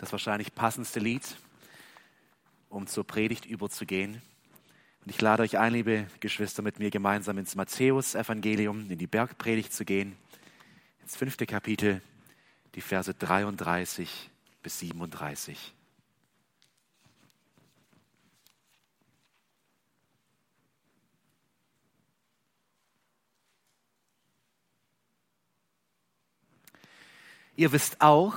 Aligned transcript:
das 0.00 0.12
wahrscheinlich 0.12 0.54
passendste 0.54 0.98
Lied, 0.98 1.36
um 2.70 2.86
zur 2.86 3.06
Predigt 3.06 3.44
überzugehen. 3.44 4.22
Und 5.04 5.10
ich 5.10 5.20
lade 5.20 5.42
euch 5.42 5.58
ein, 5.58 5.74
liebe 5.74 6.06
Geschwister, 6.20 6.62
mit 6.62 6.78
mir 6.78 6.90
gemeinsam 6.90 7.36
ins 7.36 7.54
Matthäus-Evangelium, 7.54 8.90
in 8.90 8.96
die 8.96 9.06
Bergpredigt 9.06 9.74
zu 9.74 9.84
gehen, 9.84 10.16
ins 11.02 11.16
fünfte 11.16 11.44
Kapitel, 11.44 12.00
die 12.74 12.80
Verse 12.80 13.12
33 13.12 14.30
bis 14.62 14.78
37. 14.78 15.74
Ihr 27.56 27.72
wisst 27.72 28.00
auch, 28.00 28.36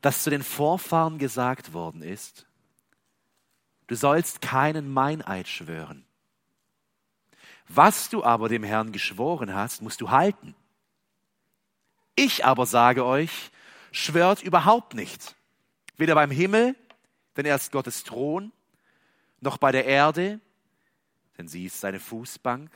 dass 0.00 0.22
zu 0.22 0.30
den 0.30 0.42
Vorfahren 0.42 1.18
gesagt 1.18 1.72
worden 1.72 2.02
ist, 2.02 2.46
du 3.86 3.94
sollst 3.94 4.40
keinen 4.40 4.90
Meineid 4.92 5.48
schwören. 5.48 6.04
Was 7.68 8.08
du 8.08 8.24
aber 8.24 8.48
dem 8.48 8.64
Herrn 8.64 8.92
geschworen 8.92 9.54
hast, 9.54 9.82
musst 9.82 10.00
du 10.00 10.10
halten. 10.10 10.54
Ich 12.16 12.44
aber 12.44 12.66
sage 12.66 13.04
euch, 13.04 13.50
schwört 13.92 14.42
überhaupt 14.42 14.94
nicht, 14.94 15.36
weder 15.96 16.14
beim 16.14 16.30
Himmel, 16.30 16.74
denn 17.36 17.46
er 17.46 17.56
ist 17.56 17.72
Gottes 17.72 18.04
Thron, 18.04 18.52
noch 19.40 19.58
bei 19.58 19.72
der 19.72 19.86
Erde, 19.86 20.40
denn 21.38 21.48
sie 21.48 21.66
ist 21.66 21.80
seine 21.80 22.00
Fußbank, 22.00 22.70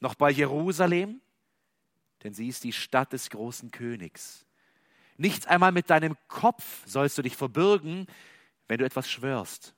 noch 0.00 0.14
bei 0.14 0.30
Jerusalem, 0.30 1.20
denn 2.22 2.34
sie 2.34 2.48
ist 2.48 2.64
die 2.64 2.72
Stadt 2.72 3.12
des 3.12 3.30
großen 3.30 3.70
Königs. 3.70 4.45
Nicht 5.16 5.48
einmal 5.48 5.72
mit 5.72 5.88
deinem 5.90 6.16
Kopf 6.28 6.82
sollst 6.86 7.16
du 7.16 7.22
dich 7.22 7.36
verbürgen, 7.36 8.06
wenn 8.68 8.78
du 8.78 8.84
etwas 8.84 9.08
schwörst. 9.10 9.74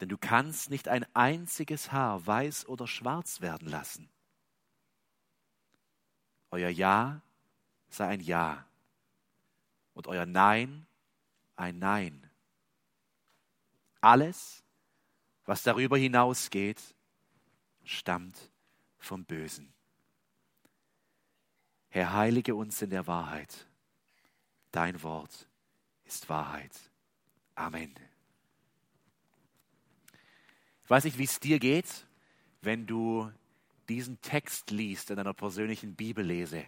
Denn 0.00 0.08
du 0.08 0.16
kannst 0.16 0.70
nicht 0.70 0.88
ein 0.88 1.04
einziges 1.14 1.92
Haar 1.92 2.26
weiß 2.26 2.66
oder 2.66 2.86
schwarz 2.86 3.42
werden 3.42 3.68
lassen. 3.68 4.08
Euer 6.50 6.70
Ja 6.70 7.20
sei 7.90 8.08
ein 8.08 8.20
Ja 8.20 8.64
und 9.92 10.06
euer 10.06 10.24
Nein 10.26 10.86
ein 11.56 11.78
Nein. 11.78 12.30
Alles, 14.00 14.64
was 15.44 15.62
darüber 15.62 15.98
hinausgeht, 15.98 16.80
stammt 17.84 18.50
vom 18.98 19.24
Bösen. 19.26 19.74
Herr, 21.90 22.14
heilige 22.14 22.54
uns 22.54 22.80
in 22.80 22.90
der 22.90 23.06
Wahrheit 23.06 23.66
dein 24.72 25.02
Wort 25.02 25.48
ist 26.04 26.28
Wahrheit. 26.28 26.72
Amen. 27.54 27.94
Ich 30.84 30.90
weiß 30.90 31.04
nicht, 31.04 31.18
wie 31.18 31.24
es 31.24 31.40
dir 31.40 31.58
geht, 31.58 32.06
wenn 32.62 32.86
du 32.86 33.30
diesen 33.88 34.20
Text 34.22 34.70
liest 34.70 35.10
in 35.10 35.16
deiner 35.16 35.34
persönlichen 35.34 35.94
Bibellese. 35.94 36.64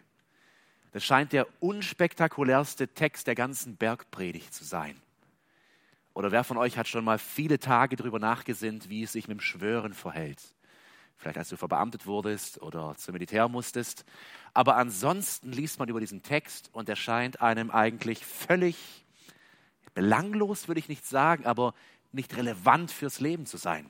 Das 0.93 1.05
scheint 1.05 1.33
der 1.33 1.47
unspektakulärste 1.61 2.89
Text 2.89 3.27
der 3.27 3.35
ganzen 3.35 3.77
Bergpredigt 3.77 4.53
zu 4.53 4.65
sein. 4.65 5.01
Oder 6.15 6.31
wer 6.31 6.45
von 6.45 6.59
euch 6.59 6.77
hat 6.77 6.89
schon 6.89 7.05
mal 7.05 7.19
viele 7.19 7.59
Tage 7.59 7.97
darüber 7.97 8.19
nachgesinnt, 8.19 8.91
wie 8.91 9.03
es 9.03 9.13
sich 9.13 9.29
mit 9.29 9.39
dem 9.39 9.41
Schwören 9.41 9.95
verhält? 9.95 10.55
Vielleicht 11.23 11.39
als 11.39 11.49
du 11.49 11.57
verbeamtet 11.57 12.07
wurdest 12.07 12.61
oder 12.61 12.97
zum 12.97 13.13
Militär 13.13 13.49
musstest. 13.49 14.05
Aber 14.53 14.77
ansonsten 14.77 15.53
liest 15.53 15.79
man 15.79 15.89
über 15.89 16.01
diesen 16.01 16.23
Text 16.23 16.69
und 16.73 16.89
er 16.89 16.97
scheint 16.97 17.41
einem 17.41 17.71
eigentlich 17.71 18.27
völlig 18.27 18.77
belanglos, 19.95 20.69
würde 20.69 20.81
ich 20.81 20.89
nicht 20.89 21.07
sagen, 21.07 21.47
aber 21.47 21.75
nicht 22.11 22.37
relevant 22.37 22.91
fürs 22.91 23.21
Leben 23.21 23.47
zu 23.47 23.57
sein. 23.57 23.89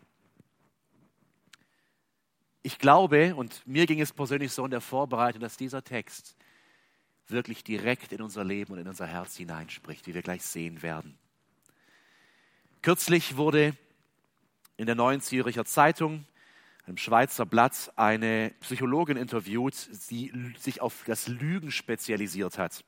Ich 2.63 2.79
glaube, 2.79 3.35
und 3.35 3.67
mir 3.67 3.87
ging 3.87 4.01
es 4.01 4.13
persönlich 4.13 4.53
so 4.53 4.65
in 4.65 4.71
der 4.71 4.81
Vorbereitung, 4.81 5.41
dass 5.41 5.57
dieser 5.57 5.83
Text 5.83 6.37
wirklich 7.29 7.65
direkt 7.65 8.13
in 8.13 8.21
unser 8.21 8.45
Leben 8.45 8.75
und 8.75 8.79
in 8.79 8.87
unser 8.87 9.07
Herz 9.07 9.37
hineinspricht, 9.37 10.07
wie 10.07 10.15
wir 10.15 10.23
gleich 10.23 10.43
sehen 10.43 10.83
werden. 10.83 11.19
Kürzlich 12.83 13.37
wurde 13.37 13.77
in 14.77 14.87
der 14.87 14.95
Neuen 14.95 15.21
Züricher 15.21 15.65
Zeitung 15.65 16.27
einem 16.87 16.97
Schweizer 16.97 17.47
Blatt 17.47 17.93
eine 17.97 18.53
Psychologin 18.61 19.17
interviewt, 19.17 19.89
die 20.11 20.33
sich 20.59 20.81
auf 20.81 21.05
das 21.07 21.29
Lügen 21.29 21.71
spezialisiert 21.71 22.59
hat. 22.59 22.85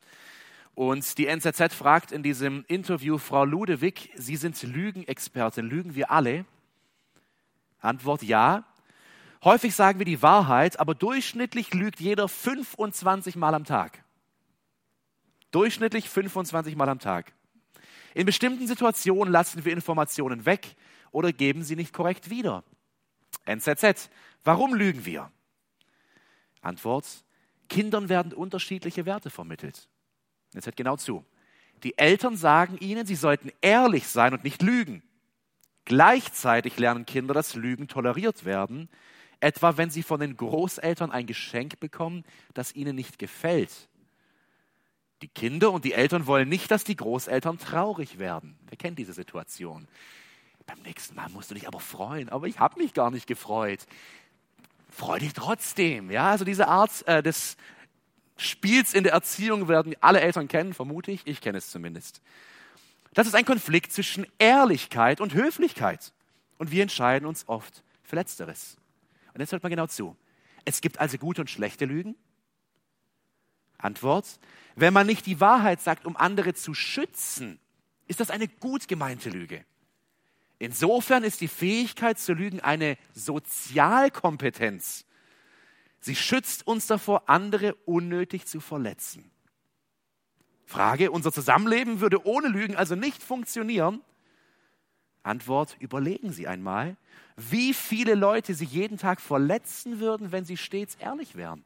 Und 0.74 1.18
die 1.18 1.28
NZZ 1.28 1.72
fragt 1.72 2.10
in 2.10 2.24
diesem 2.24 2.64
Interview 2.66 3.18
Frau 3.18 3.44
Ludewig, 3.44 4.10
Sie 4.16 4.36
sind 4.36 4.60
Lügenexpertin, 4.62 5.66
lügen 5.66 5.94
wir 5.94 6.10
alle? 6.10 6.44
Antwort 7.80 8.22
ja. 8.22 8.64
Häufig 9.44 9.74
sagen 9.74 9.98
wir 10.00 10.06
die 10.06 10.22
Wahrheit, 10.22 10.80
aber 10.80 10.94
durchschnittlich 10.94 11.72
lügt 11.74 12.00
jeder 12.00 12.28
25 12.28 13.36
Mal 13.36 13.54
am 13.54 13.64
Tag. 13.64 14.02
Durchschnittlich 15.52 16.08
25 16.08 16.74
Mal 16.74 16.88
am 16.88 16.98
Tag. 16.98 17.32
In 18.14 18.26
bestimmten 18.26 18.66
Situationen 18.66 19.32
lassen 19.32 19.64
wir 19.64 19.72
Informationen 19.72 20.46
weg 20.46 20.74
oder 21.12 21.32
geben 21.32 21.62
sie 21.62 21.76
nicht 21.76 21.92
korrekt 21.92 22.30
wieder. 22.30 22.64
NZZ, 23.44 24.10
warum 24.44 24.74
lügen 24.74 25.04
wir? 25.04 25.30
Antwort, 26.60 27.06
Kindern 27.68 28.08
werden 28.08 28.32
unterschiedliche 28.32 29.06
Werte 29.06 29.30
vermittelt. 29.30 29.88
Jetzt 30.54 30.66
hört 30.66 30.76
genau 30.76 30.96
zu. 30.96 31.24
Die 31.82 31.98
Eltern 31.98 32.36
sagen 32.36 32.78
ihnen, 32.78 33.06
sie 33.06 33.16
sollten 33.16 33.50
ehrlich 33.60 34.06
sein 34.06 34.32
und 34.32 34.44
nicht 34.44 34.62
lügen. 34.62 35.02
Gleichzeitig 35.84 36.78
lernen 36.78 37.04
Kinder, 37.04 37.34
dass 37.34 37.54
Lügen 37.54 37.88
toleriert 37.88 38.44
werden, 38.44 38.88
etwa 39.40 39.76
wenn 39.76 39.90
sie 39.90 40.02
von 40.02 40.20
den 40.20 40.36
Großeltern 40.36 41.10
ein 41.10 41.26
Geschenk 41.26 41.78
bekommen, 41.80 42.24
das 42.54 42.74
ihnen 42.74 42.96
nicht 42.96 43.18
gefällt. 43.18 43.88
Die 45.20 45.28
Kinder 45.28 45.72
und 45.72 45.84
die 45.84 45.92
Eltern 45.92 46.26
wollen 46.26 46.48
nicht, 46.48 46.70
dass 46.70 46.84
die 46.84 46.96
Großeltern 46.96 47.58
traurig 47.58 48.18
werden. 48.18 48.58
Wer 48.68 48.78
kennt 48.78 48.98
diese 48.98 49.12
Situation? 49.12 49.86
Beim 50.66 50.80
nächsten 50.82 51.14
Mal 51.14 51.28
musst 51.30 51.50
du 51.50 51.54
dich 51.54 51.66
aber 51.68 51.80
freuen. 51.80 52.28
Aber 52.28 52.46
ich 52.46 52.58
habe 52.58 52.80
mich 52.80 52.94
gar 52.94 53.10
nicht 53.10 53.26
gefreut. 53.26 53.86
Freu 54.90 55.18
dich 55.18 55.32
trotzdem. 55.32 56.10
Ja, 56.10 56.30
also 56.30 56.44
diese 56.44 56.68
Art 56.68 57.06
äh, 57.06 57.22
des 57.22 57.56
Spiels 58.36 58.94
in 58.94 59.04
der 59.04 59.12
Erziehung 59.12 59.68
werden 59.68 59.94
alle 60.00 60.20
Eltern 60.20 60.48
kennen, 60.48 60.74
vermute 60.74 61.10
ich. 61.10 61.26
Ich 61.26 61.40
kenne 61.40 61.58
es 61.58 61.70
zumindest. 61.70 62.20
Das 63.12 63.26
ist 63.26 63.34
ein 63.34 63.44
Konflikt 63.44 63.92
zwischen 63.92 64.26
Ehrlichkeit 64.38 65.20
und 65.20 65.34
Höflichkeit. 65.34 66.12
Und 66.58 66.70
wir 66.70 66.82
entscheiden 66.82 67.26
uns 67.26 67.48
oft 67.48 67.84
für 68.02 68.16
Letzteres. 68.16 68.76
Und 69.32 69.40
jetzt 69.40 69.52
hört 69.52 69.62
mal 69.62 69.68
genau 69.68 69.86
zu. 69.86 70.16
Es 70.64 70.80
gibt 70.80 70.98
also 70.98 71.18
gute 71.18 71.42
und 71.42 71.50
schlechte 71.50 71.84
Lügen. 71.84 72.16
Antwort, 73.78 74.38
wenn 74.76 74.92
man 74.92 75.06
nicht 75.06 75.26
die 75.26 75.40
Wahrheit 75.40 75.80
sagt, 75.80 76.06
um 76.06 76.16
andere 76.16 76.54
zu 76.54 76.74
schützen, 76.74 77.60
ist 78.06 78.20
das 78.20 78.30
eine 78.30 78.48
gut 78.48 78.88
gemeinte 78.88 79.30
Lüge. 79.30 79.64
Insofern 80.58 81.24
ist 81.24 81.40
die 81.40 81.48
Fähigkeit 81.48 82.18
zu 82.18 82.32
lügen 82.32 82.60
eine 82.60 82.96
Sozialkompetenz. 83.12 85.04
Sie 86.00 86.14
schützt 86.14 86.66
uns 86.66 86.86
davor, 86.86 87.28
andere 87.28 87.74
unnötig 87.86 88.46
zu 88.46 88.60
verletzen. 88.60 89.30
Frage, 90.66 91.10
unser 91.10 91.32
Zusammenleben 91.32 92.00
würde 92.00 92.26
ohne 92.26 92.48
Lügen 92.48 92.76
also 92.76 92.94
nicht 92.94 93.22
funktionieren? 93.22 94.00
Antwort, 95.22 95.76
überlegen 95.80 96.32
Sie 96.32 96.46
einmal, 96.46 96.96
wie 97.36 97.72
viele 97.72 98.14
Leute 98.14 98.54
Sie 98.54 98.66
jeden 98.66 98.98
Tag 98.98 99.20
verletzen 99.20 99.98
würden, 100.00 100.32
wenn 100.32 100.44
Sie 100.44 100.56
stets 100.56 100.96
ehrlich 100.96 101.36
wären 101.36 101.64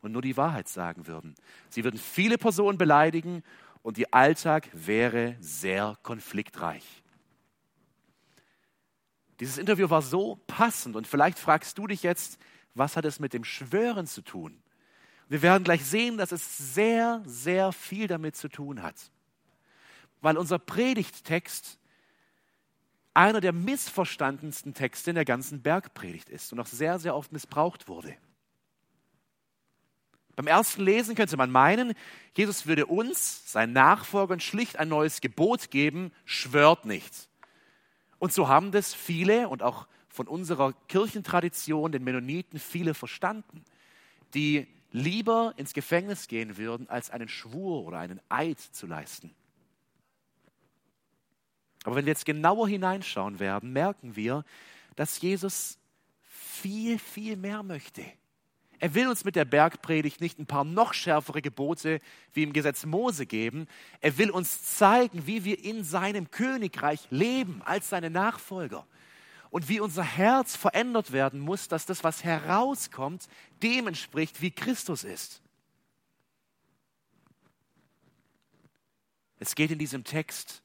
und 0.00 0.12
nur 0.12 0.22
die 0.22 0.36
Wahrheit 0.36 0.68
sagen 0.68 1.06
würden. 1.06 1.34
Sie 1.68 1.84
würden 1.84 1.98
viele 1.98 2.38
Personen 2.38 2.78
beleidigen 2.78 3.42
und 3.82 3.98
Ihr 3.98 4.12
Alltag 4.12 4.68
wäre 4.72 5.36
sehr 5.40 5.98
konfliktreich. 6.02 7.01
Dieses 9.40 9.58
Interview 9.58 9.90
war 9.90 10.02
so 10.02 10.36
passend 10.46 10.96
und 10.96 11.06
vielleicht 11.06 11.38
fragst 11.38 11.78
du 11.78 11.86
dich 11.86 12.02
jetzt, 12.02 12.38
was 12.74 12.96
hat 12.96 13.04
es 13.04 13.20
mit 13.20 13.32
dem 13.32 13.44
Schwören 13.44 14.06
zu 14.06 14.22
tun? 14.22 14.62
Wir 15.28 15.42
werden 15.42 15.64
gleich 15.64 15.84
sehen, 15.84 16.18
dass 16.18 16.32
es 16.32 16.74
sehr, 16.74 17.22
sehr 17.24 17.72
viel 17.72 18.06
damit 18.06 18.36
zu 18.36 18.48
tun 18.48 18.82
hat. 18.82 18.96
Weil 20.20 20.36
unser 20.36 20.58
Predigttext 20.58 21.78
einer 23.14 23.40
der 23.40 23.52
missverstandensten 23.52 24.74
Texte 24.74 25.10
in 25.10 25.16
der 25.16 25.24
ganzen 25.24 25.62
Bergpredigt 25.62 26.28
ist 26.28 26.52
und 26.52 26.60
auch 26.60 26.66
sehr, 26.66 26.98
sehr 26.98 27.14
oft 27.14 27.32
missbraucht 27.32 27.88
wurde. 27.88 28.16
Beim 30.34 30.46
ersten 30.46 30.82
Lesen 30.82 31.14
könnte 31.14 31.36
man 31.36 31.50
meinen, 31.50 31.94
Jesus 32.34 32.66
würde 32.66 32.86
uns, 32.86 33.50
seinen 33.52 33.74
Nachfolgern, 33.74 34.40
schlicht 34.40 34.78
ein 34.78 34.88
neues 34.88 35.20
Gebot 35.20 35.70
geben, 35.70 36.10
schwört 36.24 36.86
nicht. 36.86 37.28
Und 38.22 38.32
so 38.32 38.46
haben 38.46 38.70
das 38.70 38.94
viele 38.94 39.48
und 39.48 39.64
auch 39.64 39.88
von 40.08 40.28
unserer 40.28 40.74
Kirchentradition, 40.86 41.90
den 41.90 42.04
Mennoniten, 42.04 42.60
viele 42.60 42.94
verstanden, 42.94 43.64
die 44.32 44.68
lieber 44.92 45.54
ins 45.56 45.72
Gefängnis 45.72 46.28
gehen 46.28 46.56
würden, 46.56 46.88
als 46.88 47.10
einen 47.10 47.28
Schwur 47.28 47.84
oder 47.84 47.98
einen 47.98 48.20
Eid 48.28 48.60
zu 48.60 48.86
leisten. 48.86 49.34
Aber 51.82 51.96
wenn 51.96 52.06
wir 52.06 52.12
jetzt 52.12 52.24
genauer 52.24 52.68
hineinschauen 52.68 53.40
werden, 53.40 53.72
merken 53.72 54.14
wir, 54.14 54.44
dass 54.94 55.20
Jesus 55.20 55.76
viel, 56.20 57.00
viel 57.00 57.36
mehr 57.36 57.64
möchte. 57.64 58.04
Er 58.82 58.94
will 58.94 59.06
uns 59.06 59.22
mit 59.22 59.36
der 59.36 59.44
Bergpredigt 59.44 60.20
nicht 60.20 60.40
ein 60.40 60.46
paar 60.46 60.64
noch 60.64 60.92
schärfere 60.92 61.40
Gebote 61.40 62.00
wie 62.32 62.42
im 62.42 62.52
Gesetz 62.52 62.84
Mose 62.84 63.26
geben. 63.26 63.68
Er 64.00 64.18
will 64.18 64.28
uns 64.28 64.64
zeigen, 64.74 65.24
wie 65.28 65.44
wir 65.44 65.62
in 65.62 65.84
seinem 65.84 66.32
Königreich 66.32 67.06
leben 67.08 67.62
als 67.64 67.90
seine 67.90 68.10
Nachfolger 68.10 68.84
und 69.50 69.68
wie 69.68 69.78
unser 69.78 70.02
Herz 70.02 70.56
verändert 70.56 71.12
werden 71.12 71.38
muss, 71.38 71.68
dass 71.68 71.86
das, 71.86 72.02
was 72.02 72.24
herauskommt, 72.24 73.28
dem 73.62 73.86
entspricht, 73.86 74.42
wie 74.42 74.50
Christus 74.50 75.04
ist. 75.04 75.42
Es 79.38 79.54
geht 79.54 79.70
in 79.70 79.78
diesem 79.78 80.02
Text 80.02 80.60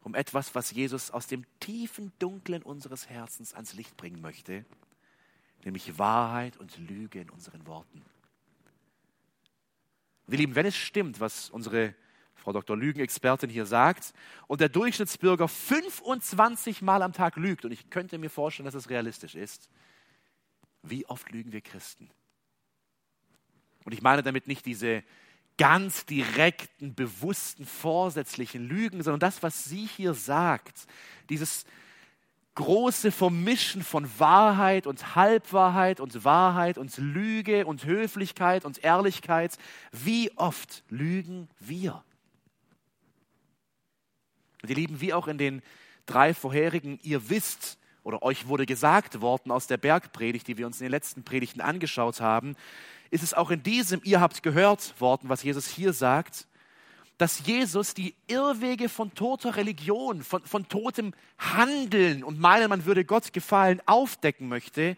um 0.00 0.14
etwas, 0.14 0.54
was 0.54 0.70
Jesus 0.70 1.10
aus 1.10 1.26
dem 1.26 1.44
tiefen 1.60 2.10
Dunklen 2.18 2.62
unseres 2.62 3.10
Herzens 3.10 3.52
ans 3.52 3.74
Licht 3.74 3.98
bringen 3.98 4.22
möchte, 4.22 4.64
nämlich 5.64 5.98
Wahrheit 5.98 6.56
und 6.56 6.76
Lüge 6.78 7.20
in 7.20 7.30
unseren 7.30 7.66
Worten. 7.66 8.02
Wir 10.26 10.38
lieben, 10.38 10.54
wenn 10.54 10.66
es 10.66 10.76
stimmt, 10.76 11.20
was 11.20 11.50
unsere 11.50 11.94
Frau 12.34 12.52
Dr. 12.52 12.76
Lügenexpertin 12.76 13.50
hier 13.50 13.66
sagt, 13.66 14.12
und 14.46 14.60
der 14.60 14.68
Durchschnittsbürger 14.68 15.48
25 15.48 16.82
Mal 16.82 17.02
am 17.02 17.12
Tag 17.12 17.36
lügt, 17.36 17.64
und 17.64 17.72
ich 17.72 17.90
könnte 17.90 18.18
mir 18.18 18.30
vorstellen, 18.30 18.66
dass 18.66 18.74
es 18.74 18.90
realistisch 18.90 19.34
ist, 19.34 19.70
wie 20.82 21.06
oft 21.06 21.30
lügen 21.30 21.52
wir 21.52 21.62
Christen? 21.62 22.10
Und 23.84 23.92
ich 23.92 24.02
meine 24.02 24.22
damit 24.22 24.46
nicht 24.46 24.66
diese 24.66 25.02
ganz 25.56 26.04
direkten, 26.06 26.94
bewussten, 26.94 27.64
vorsätzlichen 27.64 28.66
Lügen, 28.66 29.02
sondern 29.02 29.20
das, 29.20 29.42
was 29.42 29.64
sie 29.64 29.86
hier 29.86 30.14
sagt, 30.14 30.86
dieses 31.28 31.64
große 32.54 33.10
Vermischen 33.10 33.82
von 33.82 34.08
Wahrheit 34.18 34.86
und 34.86 35.16
Halbwahrheit 35.16 36.00
und 36.00 36.24
Wahrheit 36.24 36.78
und 36.78 36.96
Lüge 36.98 37.66
und 37.66 37.84
Höflichkeit 37.84 38.64
und 38.64 38.84
Ehrlichkeit. 38.84 39.58
Wie 39.92 40.30
oft 40.36 40.84
lügen 40.88 41.48
wir? 41.58 42.04
Und 44.62 44.70
ihr 44.70 44.76
Lieben, 44.76 45.00
wie 45.00 45.12
auch 45.12 45.26
in 45.26 45.38
den 45.38 45.62
drei 46.06 46.32
vorherigen, 46.32 46.98
ihr 47.02 47.28
wisst 47.28 47.78
oder 48.02 48.22
euch 48.22 48.46
wurde 48.46 48.66
gesagt 48.66 49.20
worden 49.20 49.50
aus 49.50 49.66
der 49.66 49.76
Bergpredigt, 49.76 50.46
die 50.46 50.56
wir 50.56 50.66
uns 50.66 50.80
in 50.80 50.84
den 50.84 50.90
letzten 50.92 51.24
Predigten 51.24 51.60
angeschaut 51.60 52.20
haben, 52.20 52.56
ist 53.10 53.22
es 53.22 53.34
auch 53.34 53.50
in 53.50 53.62
diesem, 53.62 54.00
ihr 54.04 54.20
habt 54.20 54.42
gehört 54.42 54.98
worden, 55.00 55.28
was 55.28 55.42
Jesus 55.42 55.66
hier 55.66 55.92
sagt, 55.92 56.46
dass 57.18 57.46
Jesus 57.46 57.94
die 57.94 58.14
Irrwege 58.26 58.88
von 58.88 59.14
toter 59.14 59.56
Religion, 59.56 60.22
von, 60.22 60.42
von 60.44 60.68
totem 60.68 61.14
Handeln 61.38 62.24
und 62.24 62.40
meinen, 62.40 62.68
man 62.68 62.84
würde 62.84 63.04
Gott 63.04 63.32
gefallen, 63.32 63.80
aufdecken 63.86 64.48
möchte. 64.48 64.96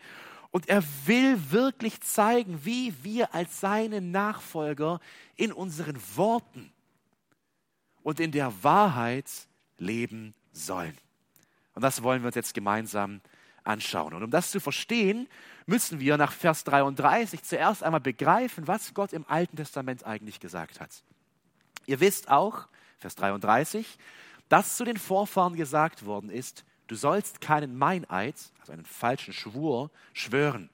Und 0.51 0.69
er 0.69 0.83
will 1.05 1.39
wirklich 1.51 2.01
zeigen, 2.01 2.65
wie 2.65 2.95
wir 3.03 3.35
als 3.35 3.61
seine 3.61 4.01
Nachfolger 4.01 5.01
in 5.35 5.53
unseren 5.53 5.99
Worten 6.15 6.73
und 8.03 8.21
in 8.21 8.33
der 8.33 8.53
Wahrheit 8.63 9.31
leben 9.77 10.35
sollen. 10.53 10.97
Und 11.75 11.83
das 11.83 12.03
wollen 12.03 12.23
wir 12.23 12.29
uns 12.29 12.37
jetzt 12.37 12.55
gemeinsam 12.55 13.21
anschauen. 13.65 14.15
Und 14.15 14.23
um 14.23 14.31
das 14.31 14.51
zu 14.51 14.61
verstehen, 14.61 15.29
müssen 15.67 16.01
wir 16.01 16.17
nach 16.17 16.33
Vers 16.33 16.65
33 16.65 17.43
zuerst 17.43 17.83
einmal 17.83 18.01
begreifen, 18.01 18.67
was 18.67 18.95
Gott 18.95 19.13
im 19.13 19.27
Alten 19.29 19.57
Testament 19.57 20.07
eigentlich 20.07 20.41
gesagt 20.41 20.81
hat. 20.81 21.03
Ihr 21.87 22.01
wisst 22.01 22.29
auch, 22.29 22.69
Vers 22.99 23.15
33, 23.17 23.99
dass 24.49 24.77
zu 24.77 24.85
den 24.85 24.97
Vorfahren 24.97 25.57
gesagt 25.57 26.05
worden 26.05 26.31
ist, 26.31 26.65
du 26.87 26.95
sollst 26.95 27.41
keinen 27.41 27.77
Meineid, 27.77 28.37
also 28.61 28.73
einen 28.73 28.85
falschen 28.85 29.33
Schwur, 29.33 29.91
schwören. 30.13 30.71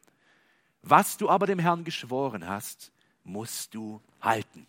Was 0.83 1.17
du 1.17 1.29
aber 1.29 1.47
dem 1.47 1.59
Herrn 1.59 1.85
geschworen 1.85 2.47
hast, 2.47 2.93
musst 3.25 3.75
du 3.75 4.03
halten. 4.21 4.67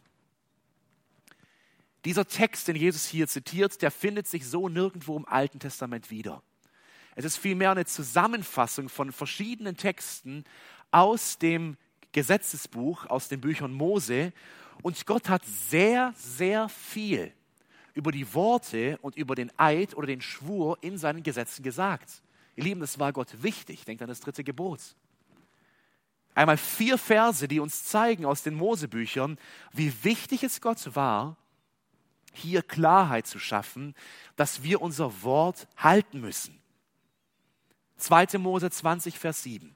Dieser 2.05 2.27
Text, 2.27 2.67
den 2.67 2.75
Jesus 2.75 3.05
hier 3.05 3.27
zitiert, 3.27 3.81
der 3.81 3.89
findet 3.89 4.27
sich 4.27 4.45
so 4.45 4.67
nirgendwo 4.67 5.15
im 5.15 5.25
Alten 5.25 5.59
Testament 5.59 6.11
wieder. 6.11 6.43
Es 7.15 7.25
ist 7.25 7.37
vielmehr 7.37 7.71
eine 7.71 7.85
Zusammenfassung 7.85 8.89
von 8.89 9.11
verschiedenen 9.11 9.77
Texten 9.77 10.43
aus 10.91 11.37
dem 11.37 11.77
Gesetzesbuch, 12.11 13.05
aus 13.05 13.27
den 13.29 13.41
Büchern 13.41 13.71
Mose. 13.71 14.33
Und 14.83 15.05
Gott 15.05 15.29
hat 15.29 15.43
sehr, 15.45 16.13
sehr 16.15 16.69
viel 16.69 17.33
über 17.93 18.11
die 18.11 18.31
Worte 18.33 18.99
und 19.01 19.15
über 19.15 19.33
den 19.33 19.51
Eid 19.57 19.95
oder 19.95 20.07
den 20.07 20.21
Schwur 20.21 20.77
in 20.81 20.97
seinen 20.97 21.23
Gesetzen 21.23 21.63
gesagt. 21.63 22.21
Ihr 22.55 22.65
Lieben, 22.65 22.81
das 22.81 22.99
war 22.99 23.13
Gott 23.13 23.41
wichtig. 23.41 23.85
Denkt 23.85 24.01
an 24.01 24.09
das 24.09 24.19
dritte 24.19 24.43
Gebot. 24.43 24.81
Einmal 26.35 26.57
vier 26.57 26.97
Verse, 26.97 27.47
die 27.47 27.59
uns 27.59 27.85
zeigen 27.85 28.25
aus 28.25 28.43
den 28.43 28.55
Mosebüchern, 28.55 29.37
wie 29.71 29.93
wichtig 30.03 30.43
es 30.43 30.59
Gott 30.59 30.95
war, 30.95 31.37
hier 32.33 32.61
Klarheit 32.61 33.25
zu 33.25 33.39
schaffen, 33.39 33.95
dass 34.35 34.63
wir 34.63 34.81
unser 34.81 35.23
Wort 35.23 35.67
halten 35.77 36.19
müssen. 36.19 36.59
2. 37.97 38.37
Mose 38.39 38.69
20, 38.69 39.17
Vers 39.17 39.43
7. 39.43 39.75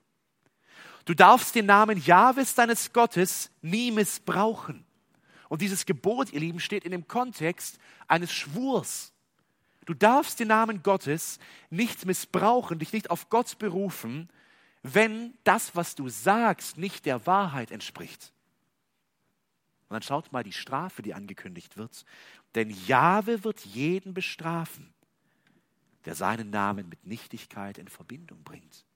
Du 1.05 1.13
darfst 1.13 1.55
den 1.55 1.67
Namen 1.67 1.97
Jahwes 2.03 2.55
deines 2.55 2.91
Gottes 2.91 3.51
nie 3.61 3.91
missbrauchen. 3.91 4.86
Und 5.49 5.61
dieses 5.61 5.85
Gebot, 5.85 6.31
ihr 6.33 6.39
Lieben, 6.39 6.59
steht 6.59 6.83
in 6.83 6.91
dem 6.91 7.07
Kontext 7.07 7.79
eines 8.07 8.31
Schwurs. 8.31 9.13
Du 9.85 9.93
darfst 9.93 10.39
den 10.39 10.49
Namen 10.49 10.83
Gottes 10.83 11.39
nicht 11.69 12.05
missbrauchen, 12.05 12.79
dich 12.79 12.91
nicht 12.91 13.09
auf 13.09 13.29
Gott 13.29 13.57
berufen, 13.57 14.29
wenn 14.83 15.33
das, 15.43 15.75
was 15.75 15.95
du 15.95 16.09
sagst, 16.09 16.77
nicht 16.77 17.05
der 17.05 17.25
Wahrheit 17.25 17.71
entspricht. 17.71 18.33
Und 19.87 19.93
dann 19.93 20.01
schaut 20.01 20.31
mal 20.33 20.43
die 20.43 20.53
Strafe, 20.53 21.01
die 21.01 21.13
angekündigt 21.13 21.77
wird. 21.77 22.05
Denn 22.55 22.69
Jahwe 22.69 23.43
wird 23.43 23.65
jeden 23.65 24.13
bestrafen, 24.13 24.93
der 26.05 26.15
seinen 26.15 26.49
Namen 26.49 26.89
mit 26.89 27.05
Nichtigkeit 27.05 27.77
in 27.77 27.87
Verbindung 27.87 28.43
bringt. 28.43 28.86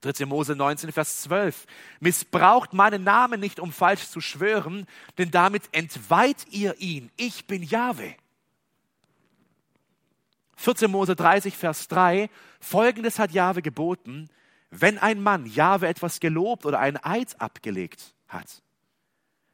3. 0.00 0.26
Mose 0.26 0.54
19, 0.54 0.92
Vers 0.92 1.22
12. 1.22 1.66
Missbraucht 2.00 2.72
meinen 2.72 3.04
Namen 3.04 3.40
nicht, 3.40 3.60
um 3.60 3.72
falsch 3.72 4.08
zu 4.08 4.20
schwören, 4.20 4.86
denn 5.18 5.30
damit 5.30 5.64
entweiht 5.72 6.46
ihr 6.50 6.80
ihn. 6.80 7.10
Ich 7.16 7.46
bin 7.46 7.62
Jahwe. 7.62 8.14
14. 10.56 10.90
Mose 10.90 11.14
30, 11.14 11.56
Vers 11.56 11.88
3. 11.88 12.30
Folgendes 12.60 13.18
hat 13.18 13.32
Jahwe 13.32 13.62
geboten. 13.62 14.28
Wenn 14.70 14.98
ein 14.98 15.22
Mann 15.22 15.46
Jahwe 15.46 15.88
etwas 15.88 16.20
gelobt 16.20 16.66
oder 16.66 16.78
einen 16.78 16.98
Eid 17.02 17.40
abgelegt 17.40 18.14
hat, 18.26 18.62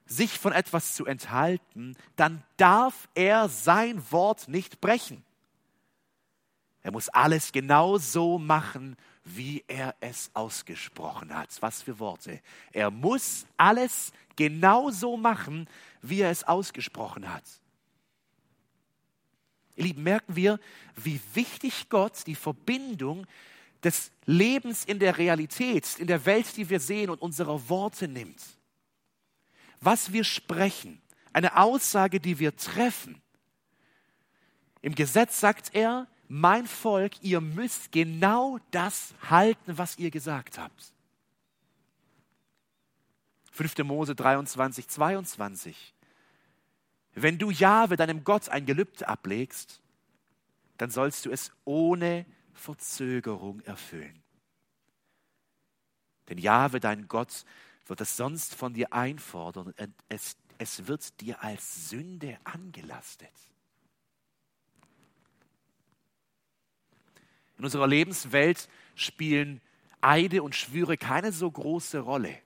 sich 0.06 0.38
von 0.38 0.52
etwas 0.52 0.94
zu 0.94 1.06
enthalten, 1.06 1.96
dann 2.16 2.42
darf 2.56 3.08
er 3.14 3.48
sein 3.48 4.02
Wort 4.10 4.48
nicht 4.48 4.80
brechen. 4.80 5.24
Er 6.82 6.92
muss 6.92 7.08
alles 7.08 7.52
genau 7.52 7.96
so 7.98 8.38
machen, 8.38 8.96
wie 9.24 9.64
er 9.66 9.94
es 10.00 10.30
ausgesprochen 10.34 11.34
hat. 11.34 11.50
Was 11.60 11.82
für 11.82 11.98
Worte. 11.98 12.40
Er 12.72 12.90
muss 12.90 13.46
alles 13.56 14.12
genau 14.36 14.90
so 14.90 15.16
machen, 15.16 15.68
wie 16.02 16.20
er 16.20 16.30
es 16.30 16.44
ausgesprochen 16.44 17.32
hat. 17.32 17.44
Ihr 19.76 19.84
Lieben, 19.84 20.02
merken 20.02 20.36
wir, 20.36 20.60
wie 20.94 21.20
wichtig 21.32 21.88
Gott 21.88 22.26
die 22.26 22.36
Verbindung 22.36 23.26
des 23.82 24.12
Lebens 24.24 24.84
in 24.84 24.98
der 24.98 25.18
Realität, 25.18 25.98
in 25.98 26.06
der 26.06 26.24
Welt, 26.26 26.56
die 26.56 26.70
wir 26.70 26.80
sehen 26.80 27.10
und 27.10 27.20
unserer 27.20 27.68
Worte 27.68 28.06
nimmt 28.06 28.40
was 29.84 30.12
wir 30.12 30.24
sprechen, 30.24 31.00
eine 31.32 31.56
Aussage, 31.56 32.20
die 32.20 32.38
wir 32.38 32.56
treffen. 32.56 33.20
Im 34.80 34.94
Gesetz 34.94 35.40
sagt 35.40 35.74
er, 35.74 36.06
mein 36.34 36.66
Volk, 36.66 37.22
ihr 37.22 37.40
müsst 37.40 37.92
genau 37.92 38.58
das 38.72 39.14
halten, 39.30 39.78
was 39.78 39.98
ihr 39.98 40.10
gesagt 40.10 40.58
habt. 40.58 40.92
5. 43.52 43.78
Mose 43.84 44.16
23, 44.16 44.88
22. 44.88 45.94
Wenn 47.12 47.38
du 47.38 47.52
Jahwe, 47.52 47.96
deinem 47.96 48.24
Gott, 48.24 48.48
ein 48.48 48.66
Gelübde 48.66 49.06
ablegst, 49.06 49.80
dann 50.76 50.90
sollst 50.90 51.24
du 51.24 51.30
es 51.30 51.52
ohne 51.64 52.26
Verzögerung 52.52 53.60
erfüllen. 53.60 54.20
Denn 56.28 56.38
Jahwe, 56.38 56.80
dein 56.80 57.06
Gott, 57.06 57.44
wird 57.86 58.00
es 58.00 58.16
sonst 58.16 58.56
von 58.56 58.74
dir 58.74 58.92
einfordern 58.92 59.68
und 59.68 59.94
es, 60.08 60.36
es 60.58 60.88
wird 60.88 61.20
dir 61.20 61.44
als 61.44 61.90
Sünde 61.90 62.38
angelastet. 62.42 63.53
In 67.58 67.64
unserer 67.64 67.86
Lebenswelt 67.86 68.68
spielen 68.94 69.60
Eide 70.00 70.42
und 70.42 70.54
Schwüre 70.54 70.96
keine 70.96 71.32
so 71.32 71.50
große 71.50 72.00
Rolle. 72.00 72.36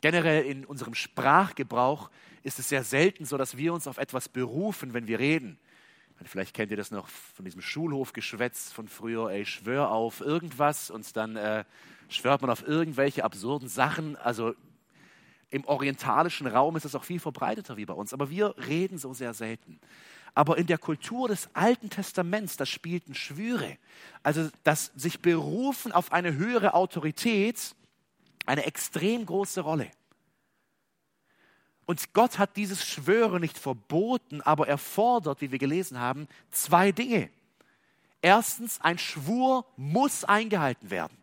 Generell 0.00 0.44
in 0.44 0.64
unserem 0.64 0.94
Sprachgebrauch 0.94 2.10
ist 2.42 2.58
es 2.58 2.68
sehr 2.68 2.84
selten 2.84 3.24
so, 3.24 3.36
dass 3.36 3.56
wir 3.56 3.72
uns 3.72 3.86
auf 3.86 3.98
etwas 3.98 4.28
berufen, 4.28 4.94
wenn 4.94 5.06
wir 5.06 5.18
reden. 5.18 5.58
Vielleicht 6.24 6.54
kennt 6.54 6.70
ihr 6.70 6.76
das 6.76 6.90
noch 6.90 7.08
von 7.08 7.44
diesem 7.46 7.62
Schulhofgeschwätz 7.62 8.72
von 8.72 8.88
früher, 8.88 9.30
ey, 9.30 9.46
schwör 9.46 9.90
auf 9.90 10.20
irgendwas 10.20 10.90
und 10.90 11.16
dann 11.16 11.36
äh, 11.36 11.64
schwört 12.10 12.42
man 12.42 12.50
auf 12.50 12.66
irgendwelche 12.66 13.24
absurden 13.24 13.68
Sachen. 13.68 14.16
Also 14.16 14.54
im 15.50 15.64
orientalischen 15.64 16.46
Raum 16.46 16.76
ist 16.76 16.84
das 16.84 16.94
auch 16.94 17.04
viel 17.04 17.20
verbreiteter 17.20 17.76
wie 17.78 17.86
bei 17.86 17.94
uns, 17.94 18.12
aber 18.12 18.28
wir 18.28 18.54
reden 18.68 18.98
so 18.98 19.14
sehr 19.14 19.32
selten. 19.32 19.80
Aber 20.34 20.58
in 20.58 20.66
der 20.66 20.78
Kultur 20.78 21.28
des 21.28 21.48
Alten 21.54 21.90
Testaments, 21.90 22.56
da 22.56 22.66
spielten 22.66 23.14
Schwüre, 23.14 23.76
also 24.22 24.48
das 24.64 24.92
sich 24.94 25.20
berufen 25.20 25.92
auf 25.92 26.12
eine 26.12 26.34
höhere 26.34 26.74
Autorität, 26.74 27.74
eine 28.46 28.64
extrem 28.66 29.26
große 29.26 29.60
Rolle. 29.60 29.90
Und 31.86 32.12
Gott 32.12 32.38
hat 32.38 32.56
dieses 32.56 32.86
Schwören 32.86 33.40
nicht 33.40 33.58
verboten, 33.58 34.40
aber 34.42 34.68
er 34.68 34.78
fordert, 34.78 35.40
wie 35.40 35.50
wir 35.50 35.58
gelesen 35.58 35.98
haben, 35.98 36.28
zwei 36.52 36.92
Dinge. 36.92 37.30
Erstens, 38.22 38.80
ein 38.80 38.98
Schwur 38.98 39.66
muss 39.76 40.24
eingehalten 40.24 40.90
werden. 40.90 41.16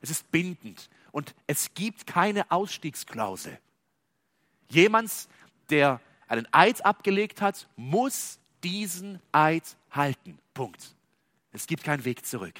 Es 0.00 0.10
ist 0.10 0.30
bindend 0.30 0.88
und 1.12 1.34
es 1.46 1.74
gibt 1.74 2.06
keine 2.06 2.50
Ausstiegsklausel. 2.50 3.58
Jemand, 4.70 5.10
der 5.68 6.00
einen 6.28 6.46
Eid 6.52 6.84
abgelegt 6.84 7.40
hat, 7.40 7.68
muss 7.76 8.38
diesen 8.62 9.20
Eid 9.32 9.76
halten. 9.90 10.38
Punkt. 10.54 10.94
Es 11.52 11.66
gibt 11.66 11.84
keinen 11.84 12.04
Weg 12.04 12.26
zurück. 12.26 12.54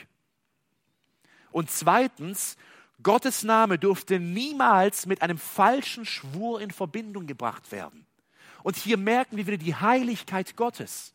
Und 1.50 1.70
zweitens, 1.70 2.56
Gottes 3.02 3.42
Name 3.42 3.78
durfte 3.78 4.18
niemals 4.18 5.06
mit 5.06 5.22
einem 5.22 5.38
falschen 5.38 6.04
Schwur 6.04 6.60
in 6.60 6.70
Verbindung 6.70 7.26
gebracht 7.26 7.72
werden. 7.72 8.06
Und 8.62 8.76
hier 8.76 8.96
merken 8.96 9.36
wir 9.36 9.46
wieder 9.46 9.58
die 9.58 9.74
Heiligkeit 9.74 10.56
Gottes. 10.56 11.14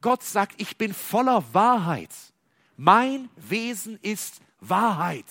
Gott 0.00 0.22
sagt, 0.22 0.60
ich 0.60 0.76
bin 0.76 0.94
voller 0.94 1.42
Wahrheit. 1.52 2.10
Mein 2.76 3.28
Wesen 3.36 3.98
ist 4.02 4.40
Wahrheit. 4.60 5.26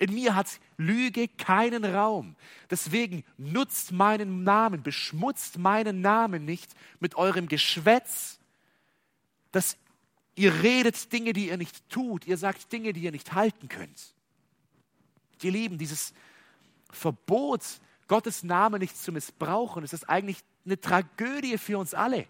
In 0.00 0.14
mir 0.14 0.34
hat 0.34 0.60
Lüge 0.78 1.28
keinen 1.28 1.84
Raum. 1.84 2.34
Deswegen 2.70 3.22
nutzt 3.36 3.92
meinen 3.92 4.44
Namen, 4.44 4.82
beschmutzt 4.82 5.58
meinen 5.58 6.00
Namen 6.00 6.46
nicht 6.46 6.74
mit 7.00 7.16
eurem 7.16 7.48
Geschwätz, 7.48 8.38
dass 9.52 9.76
ihr 10.36 10.62
redet 10.62 11.12
Dinge, 11.12 11.34
die 11.34 11.48
ihr 11.48 11.58
nicht 11.58 11.86
tut. 11.90 12.26
Ihr 12.26 12.38
sagt 12.38 12.72
Dinge, 12.72 12.94
die 12.94 13.02
ihr 13.02 13.12
nicht 13.12 13.34
halten 13.34 13.68
könnt. 13.68 14.14
Ihr 15.42 15.50
Lieben, 15.50 15.76
dieses 15.76 16.14
Verbot, 16.90 17.62
Gottes 18.08 18.42
Namen 18.42 18.80
nicht 18.80 18.96
zu 18.96 19.12
missbrauchen, 19.12 19.82
das 19.82 19.92
ist 19.92 20.08
eigentlich 20.08 20.38
eine 20.64 20.80
Tragödie 20.80 21.58
für 21.58 21.76
uns 21.76 21.92
alle. 21.92 22.26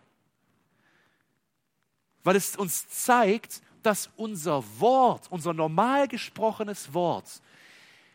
Weil 2.24 2.34
es 2.34 2.56
uns 2.56 2.88
zeigt, 2.88 3.62
dass 3.84 4.10
unser 4.16 4.64
Wort, 4.80 5.30
unser 5.30 5.54
normal 5.54 6.08
gesprochenes 6.08 6.92
Wort 6.92 7.40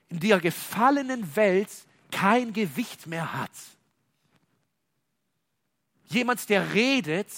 in 0.09 0.19
der 0.19 0.39
gefallenen 0.39 1.35
Welt 1.35 1.69
kein 2.11 2.53
Gewicht 2.53 3.07
mehr 3.07 3.33
hat. 3.33 3.51
Jemand, 6.07 6.47
der 6.49 6.73
redet 6.73 7.29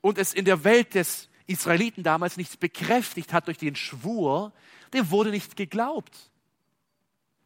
und 0.00 0.18
es 0.18 0.32
in 0.32 0.44
der 0.44 0.64
Welt 0.64 0.94
des 0.94 1.28
Israeliten 1.46 2.02
damals 2.02 2.36
nicht 2.36 2.58
bekräftigt 2.58 3.32
hat 3.32 3.46
durch 3.46 3.58
den 3.58 3.76
Schwur, 3.76 4.52
dem 4.92 5.10
wurde 5.10 5.30
nicht 5.30 5.56
geglaubt. 5.56 6.30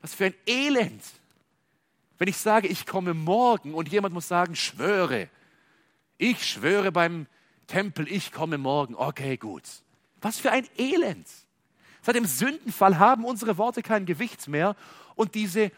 Was 0.01 0.15
für 0.15 0.27
ein 0.27 0.35
Elend. 0.47 1.03
Wenn 2.19 2.29
ich 2.29 2.37
sage, 2.37 2.69
ich 2.69 2.87
komme 2.87 3.15
morgen 3.15 3.75
und 3.75 3.89
jemand 3.89 4.15
muss 4.15 4.29
sagen, 4.29 4.55
schwöre. 4.55 5.29
Ich 6.17 6.47
schwöre 6.47 6.93
beim 6.93 7.27
Tempel, 7.67 8.11
ich 8.11 8.33
komme 8.33 8.59
morgen. 8.59 8.95
Okay, 8.95 9.37
gut. 9.37 9.65
Was 10.21 10.39
für 10.39 10.51
ein 10.51 10.67
Elend. 10.77 11.29
Seit 12.03 12.17
dem 12.17 12.27
Sündenfall 12.27 12.99
haben 12.99 13.25
unsere 13.25 13.59
Worte 13.59 13.83
kein 13.83 14.07
Gewicht 14.07 14.49
mehr 14.49 14.77
und 15.15 15.35
diese 15.35 15.73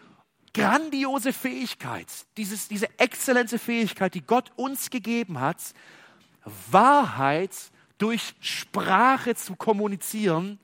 grandiose 0.52 1.32
Fähigkeit, 1.32 2.08
dieses, 2.36 2.68
diese 2.68 2.88
exzellente 2.98 3.58
Fähigkeit, 3.58 4.14
die 4.14 4.22
Gott 4.22 4.52
uns 4.56 4.90
gegeben 4.90 5.40
hat, 5.40 5.58
Wahrheit 6.70 7.54
durch 7.98 8.34
Sprache 8.40 9.34
zu 9.34 9.56
kommunizieren, 9.56 10.58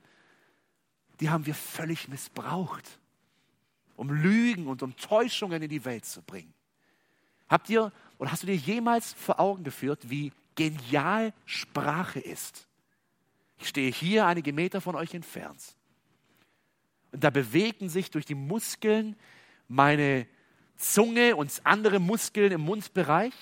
die 1.19 1.29
haben 1.29 1.45
wir 1.45 1.55
völlig 1.55 2.07
missbraucht, 2.07 2.99
um 3.95 4.11
Lügen 4.11 4.67
und 4.67 4.83
um 4.83 4.95
Täuschungen 4.95 5.61
in 5.61 5.69
die 5.69 5.85
Welt 5.85 6.05
zu 6.05 6.21
bringen. 6.21 6.53
Habt 7.49 7.69
ihr 7.69 7.91
oder 8.17 8.31
hast 8.31 8.43
du 8.43 8.47
dir 8.47 8.55
jemals 8.55 9.13
vor 9.13 9.39
Augen 9.39 9.63
geführt, 9.63 10.09
wie 10.09 10.31
genial 10.55 11.33
Sprache 11.45 12.19
ist? 12.19 12.66
Ich 13.59 13.69
stehe 13.69 13.91
hier 13.91 14.25
einige 14.25 14.53
Meter 14.53 14.81
von 14.81 14.95
euch 14.95 15.13
entfernt. 15.13 15.75
Und 17.11 17.23
da 17.23 17.29
bewegen 17.29 17.89
sich 17.89 18.11
durch 18.11 18.25
die 18.25 18.35
Muskeln 18.35 19.15
meine 19.67 20.27
Zunge 20.75 21.35
und 21.35 21.51
andere 21.63 21.99
Muskeln 21.99 22.51
im 22.51 22.61
Mundbereich. 22.61 23.33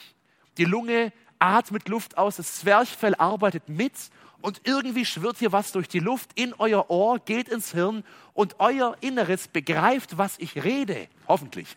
Die 0.58 0.66
Lunge 0.66 1.12
atmet 1.40 1.90
Luft 1.90 2.18
aus, 2.18 2.38
das 2.38 2.60
Zwerchfell 2.60 3.16
arbeitet 3.16 3.68
mit 3.68 3.94
und 4.42 4.62
irgendwie 4.64 5.06
schwirrt 5.06 5.38
hier 5.38 5.52
was 5.52 5.72
durch 5.72 5.88
die 5.88 6.00
Luft 6.00 6.32
in 6.36 6.54
euer 6.54 6.90
Ohr, 6.90 7.20
geht 7.20 7.50
ins 7.50 7.74
Hirn 7.74 8.04
und 8.34 8.60
euer 8.60 8.96
Inneres 9.02 9.48
begreift, 9.48 10.18
was 10.18 10.38
ich 10.38 10.64
rede. 10.64 11.08
Hoffentlich. 11.28 11.76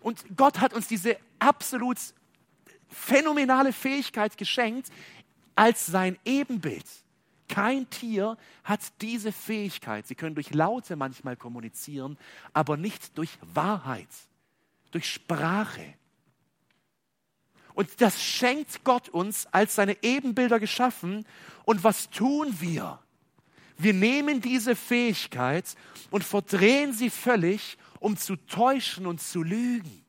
Und 0.00 0.24
Gott 0.36 0.60
hat 0.60 0.74
uns 0.74 0.88
diese 0.88 1.16
absolut 1.38 1.98
phänomenale 2.88 3.72
Fähigkeit 3.72 4.36
geschenkt 4.36 4.88
als 5.58 5.86
sein 5.86 6.16
Ebenbild. 6.24 6.86
Kein 7.48 7.90
Tier 7.90 8.38
hat 8.62 8.80
diese 9.00 9.32
Fähigkeit. 9.32 10.06
Sie 10.06 10.14
können 10.14 10.36
durch 10.36 10.54
Laute 10.54 10.94
manchmal 10.94 11.36
kommunizieren, 11.36 12.16
aber 12.52 12.76
nicht 12.76 13.18
durch 13.18 13.30
Wahrheit, 13.42 14.08
durch 14.92 15.10
Sprache. 15.10 15.94
Und 17.74 18.00
das 18.00 18.22
schenkt 18.22 18.84
Gott 18.84 19.08
uns 19.08 19.46
als 19.46 19.74
seine 19.74 20.00
Ebenbilder 20.02 20.60
geschaffen. 20.60 21.26
Und 21.64 21.82
was 21.82 22.08
tun 22.08 22.54
wir? 22.60 23.00
Wir 23.78 23.94
nehmen 23.94 24.40
diese 24.40 24.76
Fähigkeit 24.76 25.74
und 26.10 26.22
verdrehen 26.22 26.92
sie 26.92 27.10
völlig, 27.10 27.78
um 27.98 28.16
zu 28.16 28.36
täuschen 28.36 29.06
und 29.06 29.20
zu 29.20 29.42
lügen. 29.42 30.04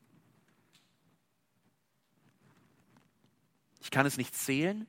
Ich 3.82 3.90
kann 3.90 4.06
es 4.06 4.16
nicht 4.16 4.36
zählen, 4.36 4.86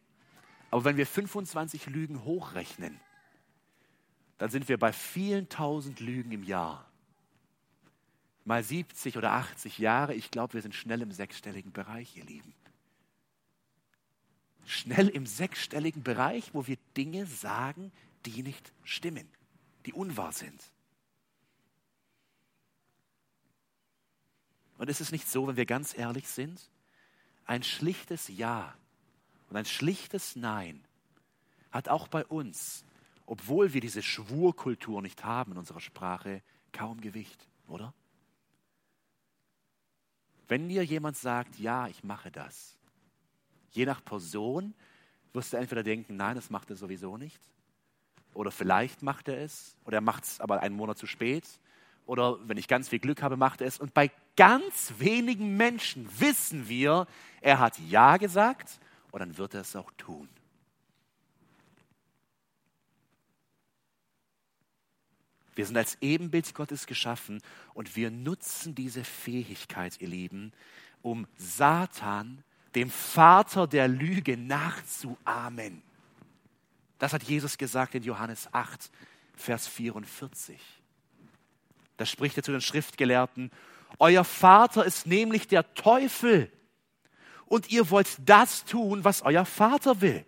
aber 0.72 0.84
wenn 0.86 0.98
wir 0.98 1.06
25 1.06 1.86
Lügen 1.86 2.24
hochrechnen, 2.24 3.00
dann 4.40 4.50
sind 4.50 4.68
wir 4.68 4.80
bei 4.80 4.92
vielen 4.92 5.50
tausend 5.50 6.00
Lügen 6.00 6.32
im 6.32 6.44
Jahr. 6.44 6.90
Mal 8.44 8.64
70 8.64 9.18
oder 9.18 9.34
80 9.34 9.78
Jahre, 9.78 10.16
ich 10.16 10.32
glaube, 10.32 10.56
wir 10.56 10.64
sind 10.64 10.74
schnell 10.74 11.04
im 11.04 11.12
sechsstelligen 11.12 11.72
Bereich, 11.72 12.18
ihr 12.18 12.26
Lieben 12.26 12.56
schnell 14.72 15.10
im 15.10 15.26
sechsstelligen 15.26 16.04
Bereich, 16.04 16.54
wo 16.54 16.68
wir 16.68 16.78
Dinge 16.96 17.26
sagen, 17.26 17.92
die 18.26 18.44
nicht 18.44 18.72
stimmen, 18.84 19.28
die 19.86 19.94
unwahr 19.94 20.32
sind. 20.32 20.64
Und 24.78 24.90
ist 24.90 25.02
es 25.02 25.12
nicht 25.12 25.30
so, 25.30 25.48
wenn 25.48 25.58
wir 25.58 25.66
ganz 25.66 25.96
ehrlich 25.96 26.28
sind, 26.28 26.70
ein 27.46 27.64
schlichtes 27.64 28.30
Ja 28.30 28.76
und 29.52 29.58
ein 29.58 29.66
schlichtes 29.66 30.36
Nein 30.36 30.84
hat 31.70 31.90
auch 31.90 32.08
bei 32.08 32.26
uns, 32.26 32.84
obwohl 33.28 33.74
wir 33.74 33.82
diese 33.82 34.02
Schwurkultur 34.02 35.02
nicht 35.02 35.24
haben 35.24 35.52
in 35.52 35.58
unserer 35.60 35.80
Sprache, 35.80 36.42
kaum 36.74 37.00
Gewicht, 37.02 37.48
oder? 37.68 37.94
Wenn 40.48 40.68
dir 40.68 40.84
jemand 40.84 41.18
sagt, 41.18 41.60
ja, 41.60 41.88
ich 41.88 42.04
mache 42.04 42.32
das, 42.32 42.78
Je 43.72 43.86
nach 43.86 44.04
Person 44.04 44.74
wirst 45.34 45.54
du 45.54 45.58
entweder 45.58 45.84
denken, 45.84 46.18
nein, 46.18 46.36
das 46.36 46.50
macht 46.50 46.70
er 46.70 46.76
sowieso 46.76 47.18
nicht. 47.18 47.40
Oder 48.34 48.52
vielleicht 48.52 49.02
macht 49.02 49.28
er 49.28 49.42
es. 49.42 49.78
Oder 49.86 49.98
er 49.98 50.02
macht 50.02 50.26
es 50.26 50.40
aber 50.42 50.62
einen 50.62 50.76
Monat 50.76 50.98
zu 50.98 51.08
spät. 51.08 51.46
Oder 52.06 52.38
wenn 52.48 52.58
ich 52.58 52.68
ganz 52.68 52.90
viel 52.90 53.00
Glück 53.00 53.22
habe, 53.22 53.38
macht 53.38 53.62
er 53.62 53.68
es. 53.68 53.80
Und 53.80 53.94
bei 53.94 54.12
ganz 54.36 54.94
wenigen 54.98 55.56
Menschen 55.56 56.10
wissen 56.20 56.68
wir, 56.68 57.08
er 57.40 57.60
hat 57.60 57.80
Ja 57.80 58.18
gesagt 58.18 58.81
und 59.12 59.20
dann 59.20 59.38
wird 59.38 59.54
er 59.54 59.62
es 59.62 59.76
auch 59.76 59.92
tun. 59.98 60.28
Wir 65.56 65.66
sind 65.66 65.78
als 65.78 65.98
Ebenbild 66.02 66.54
Gottes 66.56 66.88
geschaffen 66.88 67.42
und 67.74 67.96
wir 67.96 68.10
nutzen 68.10 68.74
diese 68.74 69.04
Fähigkeit, 69.04 70.00
ihr 70.00 70.08
Lieben, 70.08 70.54
um 71.02 71.28
Satan 71.36 72.44
dem 72.74 72.90
Vater 72.90 73.68
der 73.68 73.88
Lüge 73.90 74.38
nachzuahmen. 74.38 75.82
Das 77.00 77.14
hat 77.14 77.24
Jesus 77.24 77.58
gesagt 77.58 77.96
in 77.96 78.04
Johannes 78.04 78.48
8, 78.54 78.90
Vers 79.36 79.68
44. 79.68 80.60
Da 81.98 82.06
spricht 82.06 82.38
er 82.38 82.44
zu 82.44 82.52
den 82.52 82.62
Schriftgelehrten, 82.62 83.52
euer 84.00 84.24
Vater 84.24 84.86
ist 84.86 85.06
nämlich 85.06 85.48
der 85.48 85.74
Teufel. 85.74 86.52
Und 87.52 87.70
ihr 87.70 87.90
wollt 87.90 88.08
das 88.24 88.64
tun, 88.64 89.04
was 89.04 89.24
euer 89.24 89.44
Vater 89.44 90.00
will. 90.00 90.24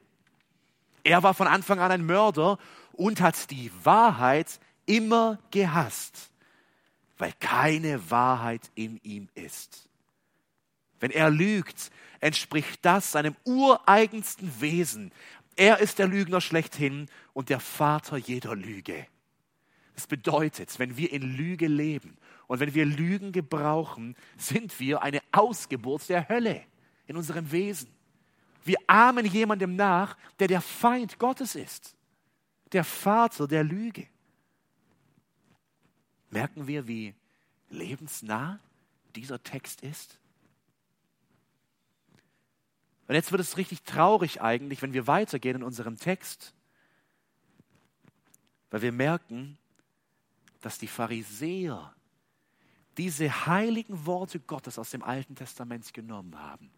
Er 1.06 1.24
war 1.24 1.34
von 1.34 1.48
Anfang 1.48 1.80
an 1.80 1.90
ein 1.90 2.06
Mörder 2.06 2.58
und 2.92 3.22
hat 3.22 3.50
die 3.50 3.72
Wahrheit 3.84 4.60
immer 4.86 5.40
gehasst, 5.50 6.32
weil 7.18 7.32
keine 7.40 8.12
Wahrheit 8.12 8.70
in 8.76 9.00
ihm 9.04 9.30
ist. 9.36 9.88
Wenn 11.00 11.12
er 11.12 11.30
lügt, 11.30 11.92
entspricht 12.20 12.80
das 12.82 13.14
seinem 13.14 13.38
ureigensten 13.46 14.60
Wesen. 14.60 15.14
Er 15.56 15.80
ist 15.80 16.00
der 16.00 16.08
Lügner 16.08 16.42
schlechthin 16.42 17.08
und 17.32 17.48
der 17.48 17.62
Vater 17.62 18.18
jeder 18.18 18.54
Lüge. 18.54 19.08
Das 19.96 20.08
bedeutet, 20.08 20.78
wenn 20.78 20.98
wir 20.98 21.14
in 21.14 21.22
Lüge 21.22 21.68
leben 21.68 22.18
und 22.48 22.60
wenn 22.60 22.74
wir 22.74 22.86
Lügen 22.86 23.32
gebrauchen, 23.32 24.18
sind 24.36 24.78
wir 24.82 25.04
eine 25.04 25.22
Ausgeburt 25.32 26.10
der 26.10 26.28
Hölle 26.28 26.66
in 27.08 27.18
unserem 27.18 27.52
Wesen. 27.52 27.90
Wir 28.64 28.78
ahmen 28.88 29.26
jemandem 29.26 29.76
nach, 29.76 30.18
der 30.40 30.48
der 30.48 30.62
Feind 30.62 31.20
Gottes 31.20 31.56
ist, 31.56 31.96
der 32.72 32.84
Vater 32.84 33.48
der 33.48 33.64
Lüge. 33.64 34.08
Merken 36.30 36.66
wir, 36.66 36.88
wie 36.88 37.14
lebensnah 37.70 38.60
dieser 39.16 39.42
Text 39.44 39.82
ist? 39.82 40.18
Und 43.08 43.16
jetzt 43.16 43.32
wird 43.32 43.42
es 43.42 43.58
richtig 43.58 43.84
traurig 43.84 44.42
eigentlich, 44.42 44.82
wenn 44.82 44.94
wir 44.94 45.08
weitergehen 45.08 45.58
in 45.58 45.64
unserem 45.64 45.98
Text, 45.98 46.54
weil 48.72 48.82
wir 48.82 48.94
merken, 48.94 49.58
dass 50.62 50.80
die 50.80 50.88
Pharisäer 50.88 51.94
diese 52.98 53.46
heiligen 53.46 54.06
Worte 54.06 54.40
Gottes 54.40 54.80
aus 54.80 54.92
dem 54.92 55.04
Alten 55.04 55.36
Testament 55.36 55.94
genommen 55.94 56.40
haben 56.40 56.72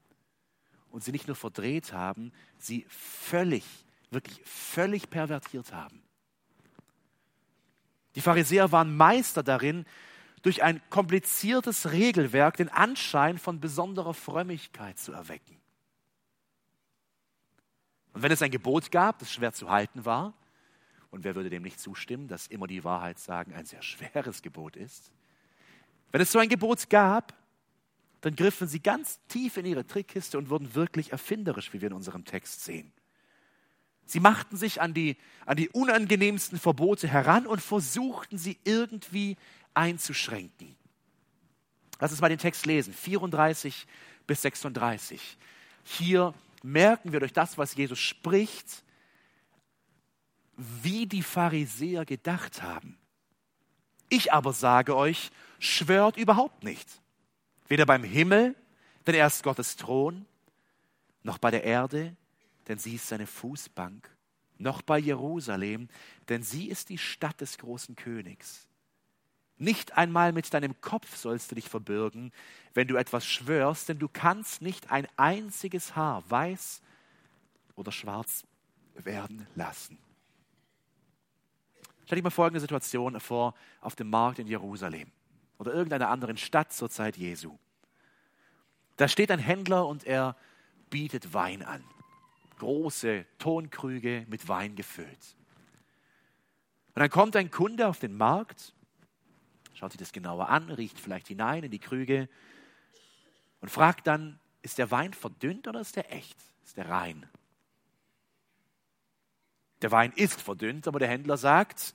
und 0.96 1.04
sie 1.04 1.12
nicht 1.12 1.28
nur 1.28 1.36
verdreht 1.36 1.92
haben, 1.92 2.32
sie 2.58 2.86
völlig, 2.88 3.66
wirklich 4.12 4.42
völlig 4.46 5.10
pervertiert 5.10 5.74
haben. 5.74 6.02
Die 8.16 8.22
Pharisäer 8.22 8.72
waren 8.72 8.96
Meister 8.96 9.44
darin, 9.44 9.86
durch 10.42 10.64
ein 10.64 10.82
kompliziertes 10.90 11.92
Regelwerk 11.92 12.56
den 12.56 12.70
Anschein 12.70 13.38
von 13.38 13.60
besonderer 13.60 14.14
Frömmigkeit 14.14 14.98
zu 14.98 15.12
erwecken. 15.12 15.58
Und 18.14 18.22
wenn 18.22 18.32
es 18.32 18.42
ein 18.42 18.52
Gebot 18.52 18.90
gab, 18.90 19.20
das 19.20 19.34
schwer 19.34 19.52
zu 19.52 19.70
halten 19.70 20.06
war, 20.06 20.34
und 21.12 21.26
wer 21.26 21.36
würde 21.36 21.50
dem 21.50 21.64
nicht 21.64 21.82
zustimmen, 21.82 22.30
dass 22.30 22.48
immer 22.48 22.68
die 22.68 22.86
Wahrheit 22.86 23.20
sagen 23.20 23.54
ein 23.54 23.66
sehr 23.66 23.82
schweres 23.82 24.42
Gebot 24.42 24.78
ist? 24.78 25.12
Wenn 26.14 26.22
es 26.22 26.32
so 26.32 26.40
ein 26.40 26.48
Gebot 26.48 26.90
gab, 26.90 27.34
dann 28.26 28.36
griffen 28.36 28.68
sie 28.68 28.80
ganz 28.80 29.20
tief 29.28 29.56
in 29.58 29.68
ihre 29.68 29.86
Trickkiste 29.86 30.40
und 30.40 30.50
wurden 30.50 30.74
wirklich 30.74 31.12
erfinderisch, 31.12 31.74
wie 31.74 31.82
wir 31.82 31.90
in 31.90 31.94
unserem 31.94 32.26
Text 32.26 32.64
sehen. 32.64 32.92
Sie 34.08 34.20
machten 34.20 34.58
sich 34.58 34.82
an 34.82 34.96
die, 34.96 35.18
an 35.46 35.58
die 35.58 35.70
unangenehmsten 35.70 36.58
Verbote 36.58 37.08
heran 37.08 37.46
und 37.46 37.62
versuchten 37.62 38.40
sie 38.40 38.58
irgendwie 38.64 39.38
einzuschränken. 39.76 40.76
Lass 42.00 42.10
uns 42.10 42.20
mal 42.20 42.30
den 42.30 42.40
Text 42.40 42.66
lesen, 42.66 42.94
34 42.94 43.86
bis 44.26 44.42
36. 44.42 45.38
Hier 45.84 46.34
merken 46.64 47.12
wir 47.12 47.20
durch 47.20 47.34
das, 47.34 47.60
was 47.60 47.76
Jesus 47.76 48.00
spricht, 48.00 48.84
wie 50.58 51.06
die 51.06 51.22
Pharisäer 51.22 52.06
gedacht 52.06 52.64
haben. 52.64 52.98
Ich 54.10 54.34
aber 54.34 54.52
sage 54.52 54.96
euch, 54.96 55.30
schwört 55.60 56.18
überhaupt 56.18 56.64
nicht. 56.64 57.05
Weder 57.68 57.86
beim 57.86 58.04
Himmel, 58.04 58.56
denn 59.06 59.16
er 59.16 59.28
ist 59.28 59.44
Gottes 59.44 59.76
Thron, 59.76 60.26
noch 61.24 61.38
bei 61.38 61.52
der 61.52 61.64
Erde, 61.64 62.16
denn 62.68 62.78
sie 62.78 62.96
ist 62.96 63.08
seine 63.08 63.28
Fußbank, 63.28 64.10
noch 64.58 64.82
bei 64.82 65.00
Jerusalem, 65.00 65.90
denn 66.30 66.44
sie 66.44 66.68
ist 66.68 66.90
die 66.90 66.98
Stadt 66.98 67.42
des 67.42 67.58
großen 67.58 67.96
Königs. 67.96 68.68
Nicht 69.58 69.98
einmal 69.98 70.34
mit 70.34 70.54
deinem 70.54 70.80
Kopf 70.82 71.16
sollst 71.16 71.50
du 71.50 71.56
dich 71.56 71.70
verbürgen, 71.70 72.32
wenn 72.74 72.88
du 72.88 72.98
etwas 72.98 73.26
schwörst, 73.26 73.90
denn 73.90 74.00
du 74.00 74.10
kannst 74.10 74.62
nicht 74.62 74.92
ein 74.92 75.08
einziges 75.16 75.96
Haar 75.96 76.24
weiß 76.30 76.82
oder 77.76 77.92
schwarz 77.92 78.44
werden 78.96 79.48
lassen. 79.56 79.98
Stell 82.06 82.18
dir 82.18 82.24
mal 82.24 82.30
folgende 82.30 82.60
Situation 82.60 83.20
vor 83.20 83.56
auf 83.82 83.96
dem 83.96 84.10
Markt 84.10 84.40
in 84.40 84.48
Jerusalem 84.48 85.12
oder 85.58 85.74
irgendeiner 85.74 86.10
anderen 86.10 86.38
Stadt 86.38 86.74
zur 86.74 86.90
Zeit 86.90 87.18
Jesu. 87.18 87.58
Da 88.98 89.08
steht 89.08 89.32
ein 89.32 89.40
Händler 89.40 89.88
und 89.88 90.06
er 90.06 90.36
bietet 90.90 91.34
Wein 91.34 91.64
an. 91.64 91.84
Große 92.60 93.26
Tonkrüge 93.38 94.26
mit 94.30 94.48
Wein 94.48 94.76
gefüllt. 94.76 95.36
Und 96.94 97.02
dann 97.02 97.10
kommt 97.10 97.36
ein 97.36 97.52
Kunde 97.52 97.88
auf 97.88 98.00
den 98.00 98.16
Markt, 98.16 98.74
schaut 99.74 99.92
sich 99.92 100.00
das 100.00 100.14
genauer 100.14 100.48
an, 100.48 100.70
riecht 100.70 100.98
vielleicht 100.98 101.28
hinein 101.28 101.64
in 101.64 101.72
die 101.72 101.80
Krüge 101.80 102.30
und 103.60 103.70
fragt 103.70 104.08
dann, 104.08 104.40
ist 104.62 104.78
der 104.78 104.90
Wein 104.92 105.14
verdünnt 105.14 105.68
oder 105.68 105.82
ist 105.82 105.98
der 105.98 106.14
echt? 106.14 106.38
Ist 106.64 106.78
der 106.78 106.90
rein? 106.90 107.28
Der 109.82 109.92
Wein 109.92 110.14
ist 110.16 110.42
verdünnt, 110.42 110.88
aber 110.88 111.00
der 111.00 111.10
Händler 111.10 111.38
sagt, 111.38 111.94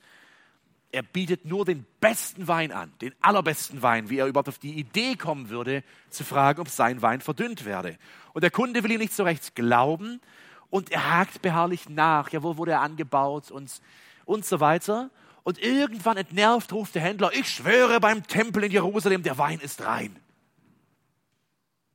er 0.93 1.03
bietet 1.03 1.45
nur 1.45 1.65
den 1.65 1.87
besten 2.01 2.49
Wein 2.49 2.73
an, 2.73 2.93
den 3.01 3.15
allerbesten 3.21 3.83
Wein, 3.83 4.11
wie 4.11 4.19
er 4.19 4.27
überhaupt 4.27 4.49
auf 4.49 4.59
die 4.59 4.75
Idee 4.75 5.15
kommen 5.15 5.49
würde, 5.49 5.85
zu 6.09 6.25
fragen, 6.25 6.61
ob 6.61 6.69
sein 6.69 7.01
Wein 7.01 7.21
verdünnt 7.21 7.65
werde. 7.65 7.97
Und 8.33 8.43
der 8.43 8.51
Kunde 8.51 8.83
will 8.83 8.91
ihm 8.91 9.01
nicht 9.01 9.15
so 9.15 9.23
recht 9.23 9.55
glauben 9.55 10.21
und 10.69 10.91
er 10.91 11.11
hakt 11.11 11.43
beharrlich 11.43 11.89
nach. 11.89 12.31
Ja, 12.33 12.43
wo 12.43 12.57
wurde 12.57 12.73
er 12.73 12.81
angebaut 12.81 13.51
und, 13.51 13.81
und 14.25 14.45
so 14.45 14.61
weiter. 14.61 15.11
Und 15.45 15.59
irgendwann 15.59 16.17
entnervt 16.17 16.73
ruft 16.73 16.95
der 16.95 17.03
Händler, 17.03 17.33
ich 17.33 17.49
schwöre 17.49 18.01
beim 18.01 18.27
Tempel 18.27 18.65
in 18.65 18.73
Jerusalem, 18.73 19.23
der 19.23 19.39
Wein 19.39 19.61
ist 19.61 19.83
rein. 19.83 20.17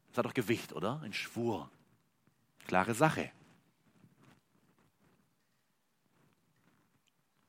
Das 0.10 0.20
hat 0.20 0.26
doch 0.26 0.34
Gewicht, 0.34 0.74
oder? 0.74 1.02
Ein 1.04 1.14
Schwur. 1.14 1.70
Klare 2.68 2.94
Sache. 2.94 3.30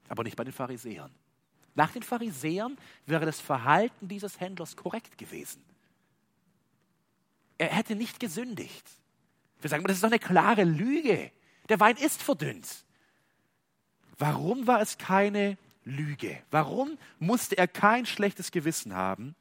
Aber 0.08 0.24
nicht 0.24 0.36
bei 0.36 0.44
den 0.44 0.52
Pharisäern. 0.52 1.12
Nach 1.76 1.92
den 1.92 2.02
Pharisäern 2.02 2.76
wäre 3.04 3.26
das 3.26 3.38
Verhalten 3.38 4.08
dieses 4.08 4.40
Händlers 4.40 4.76
korrekt 4.76 5.18
gewesen. 5.18 5.62
Er 7.58 7.68
hätte 7.68 7.94
nicht 7.94 8.18
gesündigt. 8.18 8.84
Wir 9.60 9.70
sagen, 9.70 9.84
das 9.84 9.96
ist 9.96 10.02
doch 10.02 10.10
eine 10.10 10.18
klare 10.18 10.64
Lüge. 10.64 11.30
Der 11.68 11.78
Wein 11.78 11.96
ist 11.96 12.22
verdünnt. 12.22 12.84
Warum 14.18 14.66
war 14.66 14.80
es 14.80 14.96
keine 14.96 15.58
Lüge? 15.84 16.42
Warum 16.50 16.96
musste 17.18 17.58
er 17.58 17.68
kein 17.68 18.06
schlechtes 18.06 18.50
Gewissen 18.50 18.94
haben? 18.94 19.34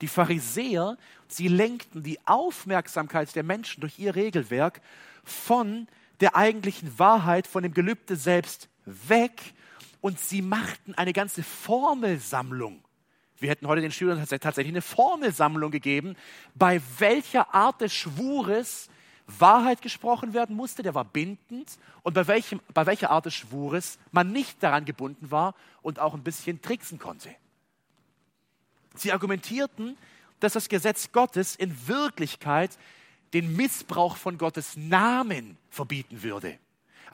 Die 0.00 0.08
Pharisäer, 0.08 0.96
sie 1.28 1.48
lenkten 1.48 2.02
die 2.02 2.18
Aufmerksamkeit 2.26 3.34
der 3.36 3.42
Menschen 3.42 3.82
durch 3.82 3.98
ihr 3.98 4.14
Regelwerk 4.14 4.80
von 5.22 5.86
der 6.20 6.34
eigentlichen 6.34 6.98
Wahrheit, 6.98 7.46
von 7.46 7.62
dem 7.62 7.74
Gelübde 7.74 8.16
selbst 8.16 8.68
weg 8.86 9.54
und 10.04 10.20
sie 10.20 10.42
machten 10.42 10.94
eine 10.96 11.14
ganze 11.14 11.42
Formelsammlung. 11.42 12.84
Wir 13.38 13.48
hätten 13.48 13.66
heute 13.66 13.80
den 13.80 13.90
Schülern 13.90 14.22
tatsächlich 14.22 14.68
eine 14.68 14.82
Formelsammlung 14.82 15.70
gegeben, 15.70 16.14
bei 16.54 16.82
welcher 16.98 17.54
Art 17.54 17.80
des 17.80 17.94
Schwures 17.94 18.90
Wahrheit 19.26 19.80
gesprochen 19.80 20.34
werden 20.34 20.56
musste, 20.56 20.82
der 20.82 20.94
war 20.94 21.06
bindend, 21.06 21.78
und 22.02 22.12
bei, 22.12 22.26
welchem, 22.26 22.60
bei 22.74 22.84
welcher 22.84 23.08
Art 23.08 23.24
des 23.24 23.32
Schwures 23.32 23.98
man 24.12 24.30
nicht 24.30 24.62
daran 24.62 24.84
gebunden 24.84 25.30
war 25.30 25.54
und 25.80 25.98
auch 25.98 26.12
ein 26.12 26.22
bisschen 26.22 26.60
tricksen 26.60 26.98
konnte. 26.98 27.34
Sie 28.96 29.10
argumentierten, 29.10 29.96
dass 30.38 30.52
das 30.52 30.68
Gesetz 30.68 31.12
Gottes 31.12 31.56
in 31.56 31.88
Wirklichkeit 31.88 32.76
den 33.32 33.56
Missbrauch 33.56 34.18
von 34.18 34.36
Gottes 34.36 34.76
Namen 34.76 35.56
verbieten 35.70 36.22
würde. 36.22 36.58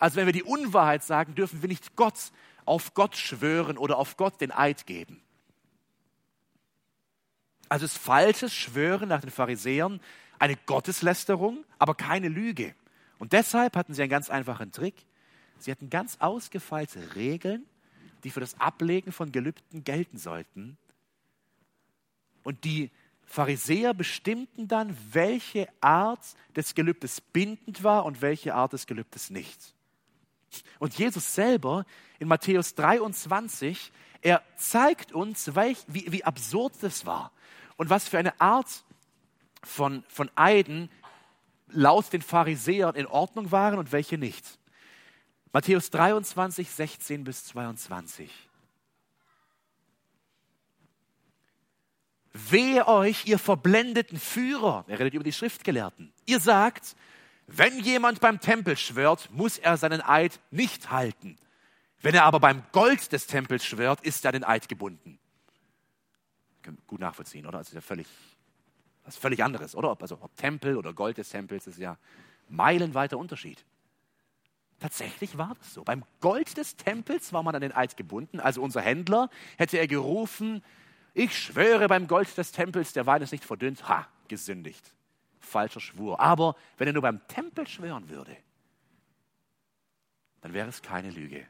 Also 0.01 0.17
wenn 0.17 0.27
wir 0.27 0.33
die 0.33 0.43
Unwahrheit 0.43 1.05
sagen, 1.05 1.37
dürfen 1.37 1.63
wir 1.63 1.69
nicht 1.69 1.95
Gott 1.95 2.33
auf 2.71 2.95
Gott 2.95 3.17
schwören 3.17 3.77
oder 3.77 3.99
auf 3.99 4.17
Gott 4.17 4.41
den 4.41 4.53
Eid 4.53 4.87
geben. 4.87 5.21
Also 7.69 7.85
ist 7.85 7.99
falsches 7.99 8.55
Schwören 8.55 9.09
nach 9.09 9.23
den 9.23 9.31
Pharisäern 9.31 10.01
eine 10.39 10.55
Gotteslästerung, 10.55 11.65
aber 11.81 11.97
keine 11.97 12.29
Lüge. 12.29 12.77
Und 13.19 13.33
deshalb 13.33 13.77
hatten 13.77 13.93
sie 13.93 14.03
einen 14.03 14.11
ganz 14.11 14.31
einfachen 14.31 14.71
Trick. 14.71 14.95
Sie 15.59 15.73
hatten 15.73 15.91
ganz 15.91 16.19
ausgefeilte 16.21 17.17
Regeln, 17.17 17.67
die 18.23 18.31
für 18.31 18.39
das 18.39 18.61
Ablegen 18.61 19.11
von 19.11 19.33
Gelübden 19.33 19.83
gelten 19.83 20.17
sollten. 20.17 20.79
Und 22.45 22.63
die 22.63 22.93
Pharisäer 23.25 23.95
bestimmten 23.95 24.69
dann, 24.69 24.97
welche 25.11 25.69
Art 25.81 26.25
des 26.55 26.77
Gelübdes 26.77 27.21
bindend 27.21 27.83
war 27.83 28.05
und 28.05 28.23
welche 28.23 28.55
Art 28.55 28.75
des 28.75 28.87
Gelübdes 28.87 29.31
nicht. 29.31 29.75
Und 30.79 30.99
Jesus 30.99 31.35
selber 31.35 31.85
in 32.19 32.29
Matthäus 32.29 32.75
23, 32.75 33.93
er 34.23 34.43
zeigt 34.57 35.13
uns, 35.13 35.55
welch, 35.55 35.79
wie, 35.87 36.11
wie 36.13 36.25
absurd 36.25 36.75
das 36.81 37.07
war 37.07 37.33
und 37.77 37.91
was 37.91 38.09
für 38.09 38.19
eine 38.19 38.41
Art 38.41 38.85
von, 39.63 40.05
von 40.09 40.31
Eiden 40.35 40.91
laut 41.69 42.13
den 42.13 42.23
Pharisäern 42.23 42.95
in 42.97 43.07
Ordnung 43.07 43.51
waren 43.53 43.79
und 43.79 43.93
welche 43.93 44.19
nicht. 44.19 44.59
Matthäus 45.53 45.91
23, 45.91 46.71
16 46.71 47.25
bis 47.25 47.45
22. 47.47 48.31
Wehe 52.33 52.87
euch, 52.87 53.27
ihr 53.27 53.39
verblendeten 53.39 54.19
Führer, 54.19 54.85
er 54.87 55.01
redet 55.01 55.15
über 55.15 55.25
die 55.25 55.33
Schriftgelehrten. 55.33 56.13
Ihr 56.27 56.39
sagt, 56.39 56.95
wenn 57.53 57.81
jemand 57.81 58.21
beim 58.21 58.41
Tempel 58.41 58.77
schwört, 58.77 59.29
muss 59.33 59.59
er 59.59 59.77
seinen 59.77 60.01
Eid 60.01 60.39
nicht 60.51 60.91
halten. 60.91 61.37
Wenn 62.01 62.15
er 62.15 62.25
aber 62.25 62.41
beim 62.41 62.63
Gold 62.73 63.13
des 63.13 63.27
Tempels 63.27 63.65
schwört, 63.65 64.01
ist 64.03 64.25
er 64.25 64.33
den 64.33 64.45
Eid 64.45 64.69
gebunden. 64.69 65.19
Gut 66.87 67.01
nachvollziehen, 67.01 67.47
oder? 67.47 67.59
Also 67.59 67.71
ist 67.71 67.75
ja 67.75 67.81
völlig, 67.81 68.07
was 69.05 69.17
völlig 69.17 69.43
anderes, 69.43 69.75
oder? 69.75 69.97
Also 70.01 70.19
ob 70.21 70.37
Tempel 70.37 70.77
oder 70.77 70.93
Gold 70.93 71.19
des 71.19 71.29
Tempels 71.29 71.67
ist 71.67 71.79
ja 71.79 71.99
meilenweiter 72.49 73.19
Unterschied. 73.19 73.65
Tatsächlich 74.79 75.37
war 75.37 75.55
das 75.59 75.75
so. 75.75 75.83
Beim 75.83 76.05
Gold 76.21 76.57
des 76.57 76.77
Tempels 76.77 77.33
war 77.33 77.43
man 77.43 77.55
an 77.55 77.61
den 77.61 77.73
Eid 77.73 77.97
gebunden. 77.97 78.41
Also 78.41 78.63
unser 78.63 78.81
Händler 78.81 79.29
hätte 79.59 79.77
er 79.77 79.87
gerufen, 79.87 80.63
ich 81.13 81.37
schwöre 81.37 81.89
beim 81.89 82.07
Gold 82.07 82.37
des 82.39 82.53
Tempels, 82.53 82.93
der 82.93 83.07
Wein 83.07 83.21
ist 83.21 83.33
nicht 83.33 83.45
verdünnt. 83.45 83.89
Ha, 83.89 84.07
gesündigt. 84.29 84.95
Falscher 85.41 85.81
Schwur. 85.81 86.21
Aber 86.21 86.57
wenn 86.79 86.87
er 86.87 86.93
nur 86.93 87.03
beim 87.03 87.27
Tempel 87.27 87.67
schwören 87.67 88.09
würde, 88.09 88.37
dann 90.41 90.53
wäre 90.53 90.69
es 90.69 90.83
keine 90.83 91.11
Lüge 91.11 91.47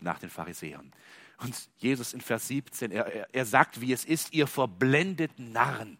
nach 0.00 0.18
den 0.18 0.30
Pharisäern. 0.30 0.92
Und 1.38 1.68
Jesus 1.78 2.14
in 2.14 2.20
Vers 2.20 2.48
17, 2.48 2.90
er, 2.90 3.32
er, 3.32 3.46
sagt, 3.46 3.80
wie 3.80 3.92
es 3.92 4.04
ist, 4.04 4.32
ihr 4.32 4.46
verblendeten 4.46 5.52
Narren. 5.52 5.98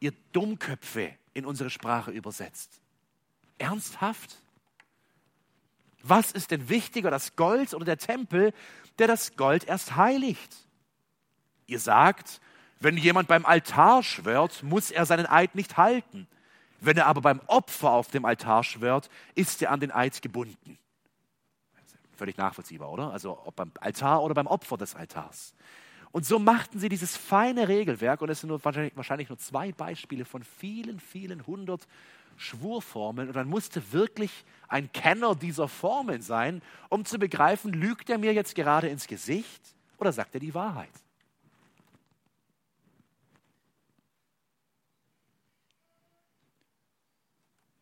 Ihr 0.00 0.12
Dummköpfe 0.32 1.14
in 1.34 1.46
unsere 1.46 1.70
Sprache 1.70 2.10
übersetzt. 2.10 2.80
Ernsthaft? 3.58 4.38
Was 6.02 6.32
ist 6.32 6.50
denn 6.50 6.68
wichtiger, 6.68 7.10
das 7.10 7.36
Gold 7.36 7.74
oder 7.74 7.84
der 7.84 7.98
Tempel, 7.98 8.52
der 8.98 9.06
das 9.06 9.36
Gold 9.36 9.64
erst 9.64 9.96
heiligt? 9.96 10.56
Ihr 11.66 11.78
sagt, 11.78 12.40
wenn 12.80 12.96
jemand 12.96 13.28
beim 13.28 13.46
Altar 13.46 14.02
schwört, 14.02 14.62
muss 14.62 14.90
er 14.90 15.06
seinen 15.06 15.26
Eid 15.26 15.54
nicht 15.54 15.76
halten. 15.76 16.26
Wenn 16.80 16.96
er 16.96 17.06
aber 17.06 17.20
beim 17.20 17.40
Opfer 17.46 17.90
auf 17.90 18.08
dem 18.08 18.24
Altar 18.24 18.64
schwört, 18.64 19.10
ist 19.34 19.60
er 19.60 19.70
an 19.70 19.80
den 19.80 19.92
Eid 19.92 20.22
gebunden. 20.22 20.78
Völlig 22.16 22.38
nachvollziehbar, 22.38 22.90
oder? 22.90 23.12
Also 23.12 23.38
ob 23.44 23.56
beim 23.56 23.70
Altar 23.80 24.22
oder 24.22 24.34
beim 24.34 24.46
Opfer 24.46 24.78
des 24.78 24.94
Altars. 24.94 25.54
Und 26.10 26.26
so 26.26 26.38
machten 26.38 26.78
sie 26.78 26.88
dieses 26.88 27.16
feine 27.16 27.68
Regelwerk, 27.68 28.20
und 28.22 28.30
es 28.30 28.40
sind 28.40 28.48
nur 28.48 28.64
wahrscheinlich, 28.64 28.96
wahrscheinlich 28.96 29.28
nur 29.28 29.38
zwei 29.38 29.72
Beispiele 29.72 30.24
von 30.24 30.42
vielen, 30.42 30.98
vielen 30.98 31.46
hundert 31.46 31.86
Schwurformeln 32.36 33.28
und 33.28 33.34
dann 33.36 33.48
musste 33.48 33.92
wirklich 33.92 34.44
ein 34.66 34.90
Kenner 34.92 35.34
dieser 35.34 35.68
Formeln 35.68 36.22
sein, 36.22 36.62
um 36.88 37.04
zu 37.04 37.18
begreifen, 37.18 37.72
lügt 37.74 38.08
er 38.08 38.16
mir 38.16 38.32
jetzt 38.32 38.54
gerade 38.54 38.88
ins 38.88 39.06
Gesicht 39.06 39.60
oder 39.98 40.12
sagt 40.12 40.34
er 40.34 40.40
die 40.40 40.54
Wahrheit? 40.54 40.90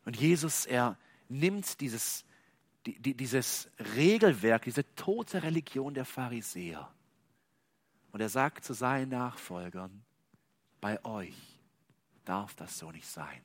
Und 0.08 0.16
Jesus, 0.16 0.64
er 0.64 0.96
nimmt 1.28 1.80
dieses, 1.80 2.24
die, 2.86 3.14
dieses 3.14 3.68
Regelwerk, 3.94 4.62
diese 4.62 4.94
tote 4.94 5.42
Religion 5.42 5.92
der 5.92 6.06
Pharisäer 6.06 6.90
und 8.10 8.20
er 8.20 8.30
sagt 8.30 8.64
zu 8.64 8.72
seinen 8.72 9.10
Nachfolgern, 9.10 10.02
bei 10.80 11.04
euch 11.04 11.36
darf 12.24 12.56
das 12.56 12.78
so 12.78 12.90
nicht 12.90 13.06
sein 13.06 13.44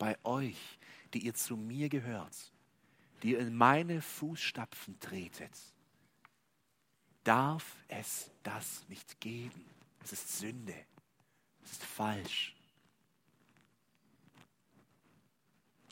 bei 0.00 0.16
euch, 0.24 0.78
die 1.12 1.26
ihr 1.26 1.34
zu 1.34 1.56
mir 1.56 1.88
gehört, 1.88 2.34
die 3.22 3.32
ihr 3.32 3.38
in 3.38 3.54
meine 3.54 4.00
Fußstapfen 4.00 4.98
tretet, 4.98 5.52
darf 7.22 7.76
es 7.86 8.30
das 8.42 8.88
nicht 8.88 9.20
geben. 9.20 9.66
Es 10.02 10.12
ist 10.12 10.38
Sünde. 10.38 10.74
Es 11.62 11.72
ist 11.72 11.84
falsch. 11.84 12.56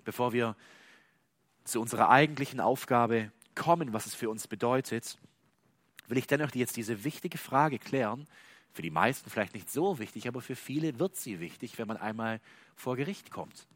Bevor 0.08 0.32
wir 0.32 0.56
zu 1.64 1.82
unserer 1.82 2.08
eigentlichen 2.08 2.60
Aufgabe 2.60 3.30
kommen, 3.54 3.92
was 3.92 4.06
es 4.06 4.14
für 4.14 4.30
uns 4.30 4.48
bedeutet, 4.48 5.18
will 6.06 6.16
ich 6.16 6.26
dennoch 6.26 6.54
jetzt 6.54 6.78
diese 6.78 7.04
wichtige 7.04 7.36
Frage 7.36 7.78
klären. 7.78 8.26
Für 8.72 8.80
die 8.80 8.88
meisten 8.88 9.28
vielleicht 9.28 9.52
nicht 9.52 9.70
so 9.70 9.98
wichtig, 9.98 10.26
aber 10.26 10.40
für 10.40 10.56
viele 10.56 10.98
wird 10.98 11.16
sie 11.16 11.40
wichtig, 11.40 11.76
wenn 11.76 11.88
man 11.88 11.98
einmal 11.98 12.40
vor 12.74 12.96
Gericht 12.96 13.30
kommt 13.30 13.66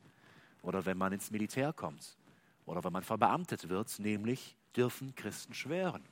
oder 0.63 0.87
wenn 0.87 0.97
man 0.97 1.13
ins 1.13 1.31
Militär 1.31 1.75
kommt 1.75 2.17
oder 2.65 2.83
wenn 2.83 2.95
man 2.95 3.05
verbeamtet 3.05 3.69
wird, 3.69 3.99
nämlich 3.99 4.57
dürfen 4.75 5.15
Christen 5.15 5.53
schwören. 5.53 6.03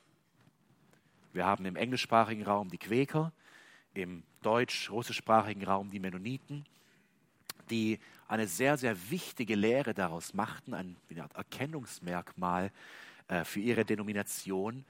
Wir 1.33 1.47
haben 1.47 1.65
im 1.65 1.75
englischsprachigen 1.75 2.43
Raum 2.43 2.69
die 2.69 2.77
Quäker, 2.77 3.33
im 3.95 4.21
deutsch-russischsprachigen 4.43 5.63
Raum 5.63 5.89
die 5.89 5.99
Mennoniten, 5.99 6.67
die 7.69 7.99
eine 8.27 8.47
sehr, 8.47 8.77
sehr 8.77 9.09
wichtige 9.09 9.55
Lehre 9.55 9.93
daraus 9.93 10.33
machten, 10.33 10.73
ein 10.73 10.95
Erkennungsmerkmal 11.33 12.71
äh, 13.27 13.43
für 13.43 13.59
ihre 13.59 13.85
Denomination, 13.85 14.85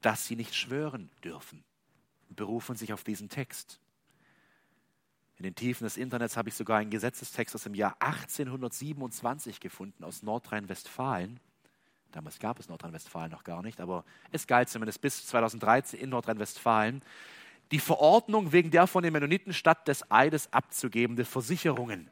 dass 0.00 0.26
sie 0.26 0.36
nicht 0.36 0.54
schwören 0.54 1.10
dürfen, 1.24 1.64
berufen 2.28 2.76
sich 2.76 2.92
auf 2.92 3.04
diesen 3.04 3.28
Text. 3.28 3.80
In 5.36 5.44
den 5.44 5.54
Tiefen 5.54 5.84
des 5.84 5.96
Internets 5.96 6.36
habe 6.36 6.50
ich 6.50 6.54
sogar 6.54 6.78
einen 6.78 6.90
Gesetzestext 6.90 7.54
aus 7.54 7.64
dem 7.64 7.74
Jahr 7.74 7.96
1827 8.00 9.58
gefunden, 9.58 10.04
aus 10.04 10.22
Nordrhein-Westfalen. 10.22 11.40
Damals 12.12 12.38
gab 12.38 12.60
es 12.60 12.68
Nordrhein-Westfalen 12.68 13.32
noch 13.32 13.42
gar 13.42 13.62
nicht, 13.62 13.80
aber 13.80 14.04
es 14.30 14.46
galt 14.46 14.68
zumindest 14.68 15.00
bis 15.00 15.26
2013 15.26 15.98
in 15.98 16.10
Nordrhein-Westfalen. 16.10 17.02
Die 17.72 17.80
Verordnung 17.80 18.52
wegen 18.52 18.70
der 18.70 18.86
von 18.86 19.02
den 19.02 19.12
Mennoniten 19.12 19.52
statt 19.52 19.88
des 19.88 20.10
Eides 20.10 20.52
abzugebende 20.52 21.24
Versicherungen. 21.24 22.10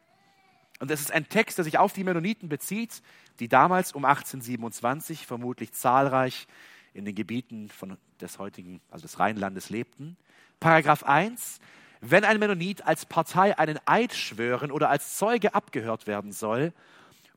Und 0.80 0.90
es 0.90 1.02
ist 1.02 1.12
ein 1.12 1.28
Text, 1.28 1.58
der 1.58 1.64
sich 1.64 1.76
auf 1.76 1.92
die 1.92 2.02
Mennoniten 2.02 2.48
bezieht, 2.48 3.02
die 3.38 3.48
damals 3.48 3.92
um 3.92 4.06
1827 4.06 5.26
vermutlich 5.26 5.72
zahlreich 5.72 6.48
in 6.94 7.04
den 7.04 7.14
Gebieten 7.14 7.68
von 7.68 7.98
des 8.20 8.38
heutigen, 8.38 8.80
also 8.90 9.02
des 9.02 9.18
Rheinlandes 9.18 9.68
lebten. 9.68 10.16
Paragraph 10.58 11.02
1. 11.04 11.60
Wenn 12.00 12.24
ein 12.24 12.38
Mennonit 12.38 12.86
als 12.86 13.04
Partei 13.04 13.58
einen 13.58 13.78
Eid 13.84 14.14
schwören 14.14 14.72
oder 14.72 14.88
als 14.88 15.18
Zeuge 15.18 15.54
abgehört 15.54 16.06
werden 16.06 16.32
soll 16.32 16.72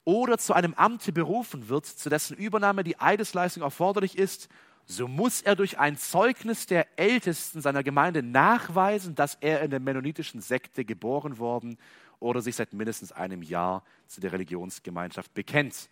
oder 0.05 0.37
zu 0.37 0.53
einem 0.53 0.73
Amte 0.75 1.11
berufen 1.11 1.67
wird, 1.67 1.85
zu 1.85 2.09
dessen 2.09 2.37
Übernahme 2.37 2.85
die 2.85 2.99
Eidesleistung 2.99 3.63
erforderlich 3.63 4.17
ist, 4.17 4.47
so 4.85 5.07
muss 5.07 5.41
er 5.41 5.55
durch 5.55 5.79
ein 5.79 5.97
Zeugnis 5.97 6.65
der 6.65 6.87
Ältesten 6.99 7.61
seiner 7.61 7.83
Gemeinde 7.83 8.21
nachweisen, 8.21 9.15
dass 9.15 9.37
er 9.39 9.61
in 9.61 9.71
der 9.71 9.79
mennonitischen 9.79 10.41
Sekte 10.41 10.83
geboren 10.85 11.37
worden 11.37 11.77
oder 12.19 12.41
sich 12.41 12.55
seit 12.55 12.73
mindestens 12.73 13.11
einem 13.11 13.41
Jahr 13.41 13.83
zu 14.07 14.21
der 14.21 14.31
Religionsgemeinschaft 14.33 15.33
bekennt. 15.33 15.89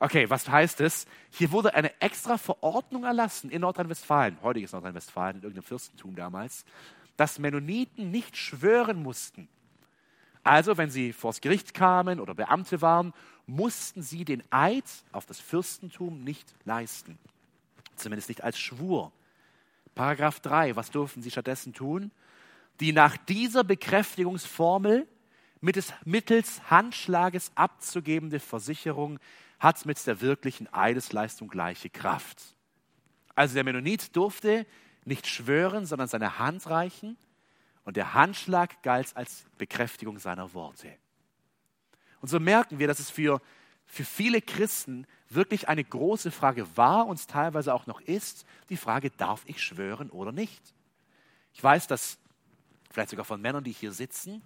Okay, 0.00 0.30
was 0.30 0.48
heißt 0.48 0.80
es? 0.80 1.06
Hier 1.30 1.50
wurde 1.50 1.74
eine 1.74 2.00
extra 2.00 2.38
Verordnung 2.38 3.02
erlassen 3.02 3.50
in 3.50 3.62
Nordrhein-Westfalen, 3.62 4.38
heutiges 4.42 4.72
Nordrhein-Westfalen, 4.72 5.38
in 5.38 5.42
irgendeinem 5.42 5.64
Fürstentum 5.64 6.14
damals, 6.14 6.64
dass 7.16 7.40
Mennoniten 7.40 8.12
nicht 8.12 8.36
schwören 8.36 9.02
mussten. 9.02 9.48
Also, 10.44 10.76
wenn 10.76 10.88
sie 10.88 11.12
vors 11.12 11.40
Gericht 11.40 11.74
kamen 11.74 12.20
oder 12.20 12.34
Beamte 12.34 12.80
waren, 12.80 13.12
mussten 13.46 14.02
sie 14.02 14.24
den 14.24 14.42
Eid 14.50 14.84
auf 15.10 15.26
das 15.26 15.40
Fürstentum 15.40 16.22
nicht 16.22 16.54
leisten. 16.64 17.18
Zumindest 17.98 18.28
nicht 18.28 18.44
als 18.44 18.58
Schwur. 18.58 19.12
Paragraph 19.94 20.40
3, 20.40 20.76
was 20.76 20.90
durften 20.90 21.22
sie 21.22 21.30
stattdessen 21.30 21.72
tun? 21.72 22.12
Die 22.80 22.92
nach 22.92 23.16
dieser 23.16 23.64
Bekräftigungsformel 23.64 25.08
mittels 25.60 26.70
Handschlages 26.70 27.50
abzugebende 27.56 28.38
Versicherung 28.38 29.18
hat 29.58 29.84
mit 29.86 30.06
der 30.06 30.20
wirklichen 30.20 30.72
Eidesleistung 30.72 31.48
gleiche 31.48 31.90
Kraft. 31.90 32.54
Also 33.34 33.54
der 33.54 33.64
Mennonit 33.64 34.14
durfte 34.14 34.66
nicht 35.04 35.26
schwören, 35.26 35.86
sondern 35.86 36.08
seine 36.08 36.38
Hand 36.38 36.68
reichen. 36.68 37.16
Und 37.84 37.96
der 37.96 38.14
Handschlag 38.14 38.82
galt 38.82 39.16
als 39.16 39.46
Bekräftigung 39.56 40.18
seiner 40.18 40.52
Worte. 40.54 40.94
Und 42.20 42.28
so 42.28 42.38
merken 42.38 42.78
wir, 42.78 42.86
dass 42.86 42.98
es 42.98 43.10
für, 43.10 43.40
für 43.86 44.04
viele 44.04 44.42
Christen 44.42 45.06
wirklich 45.30 45.68
eine 45.68 45.84
große 45.84 46.30
Frage 46.30 46.76
war 46.76 47.06
und 47.06 47.28
teilweise 47.28 47.74
auch 47.74 47.86
noch 47.86 48.00
ist, 48.00 48.46
die 48.70 48.76
Frage, 48.76 49.10
darf 49.10 49.42
ich 49.46 49.62
schwören 49.62 50.10
oder 50.10 50.32
nicht? 50.32 50.74
Ich 51.52 51.62
weiß, 51.62 51.86
dass 51.86 52.18
vielleicht 52.90 53.10
sogar 53.10 53.24
von 53.24 53.40
Männern, 53.40 53.64
die 53.64 53.72
hier 53.72 53.92
sitzen, 53.92 54.42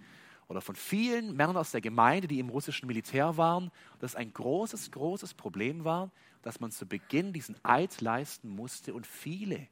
oder 0.49 0.59
von 0.59 0.75
vielen 0.75 1.35
Männern 1.35 1.55
aus 1.55 1.71
der 1.71 1.81
Gemeinde, 1.81 2.27
die 2.27 2.39
im 2.39 2.49
russischen 2.49 2.85
Militär 2.85 3.37
waren, 3.37 3.71
dass 3.99 4.15
ein 4.15 4.33
großes, 4.33 4.91
großes 4.91 5.33
Problem 5.33 5.85
war, 5.85 6.11
dass 6.41 6.59
man 6.59 6.69
zu 6.69 6.85
Beginn 6.85 7.31
diesen 7.31 7.55
Eid 7.63 8.01
leisten 8.01 8.49
musste 8.49 8.93
und 8.93 9.07
viele 9.07 9.67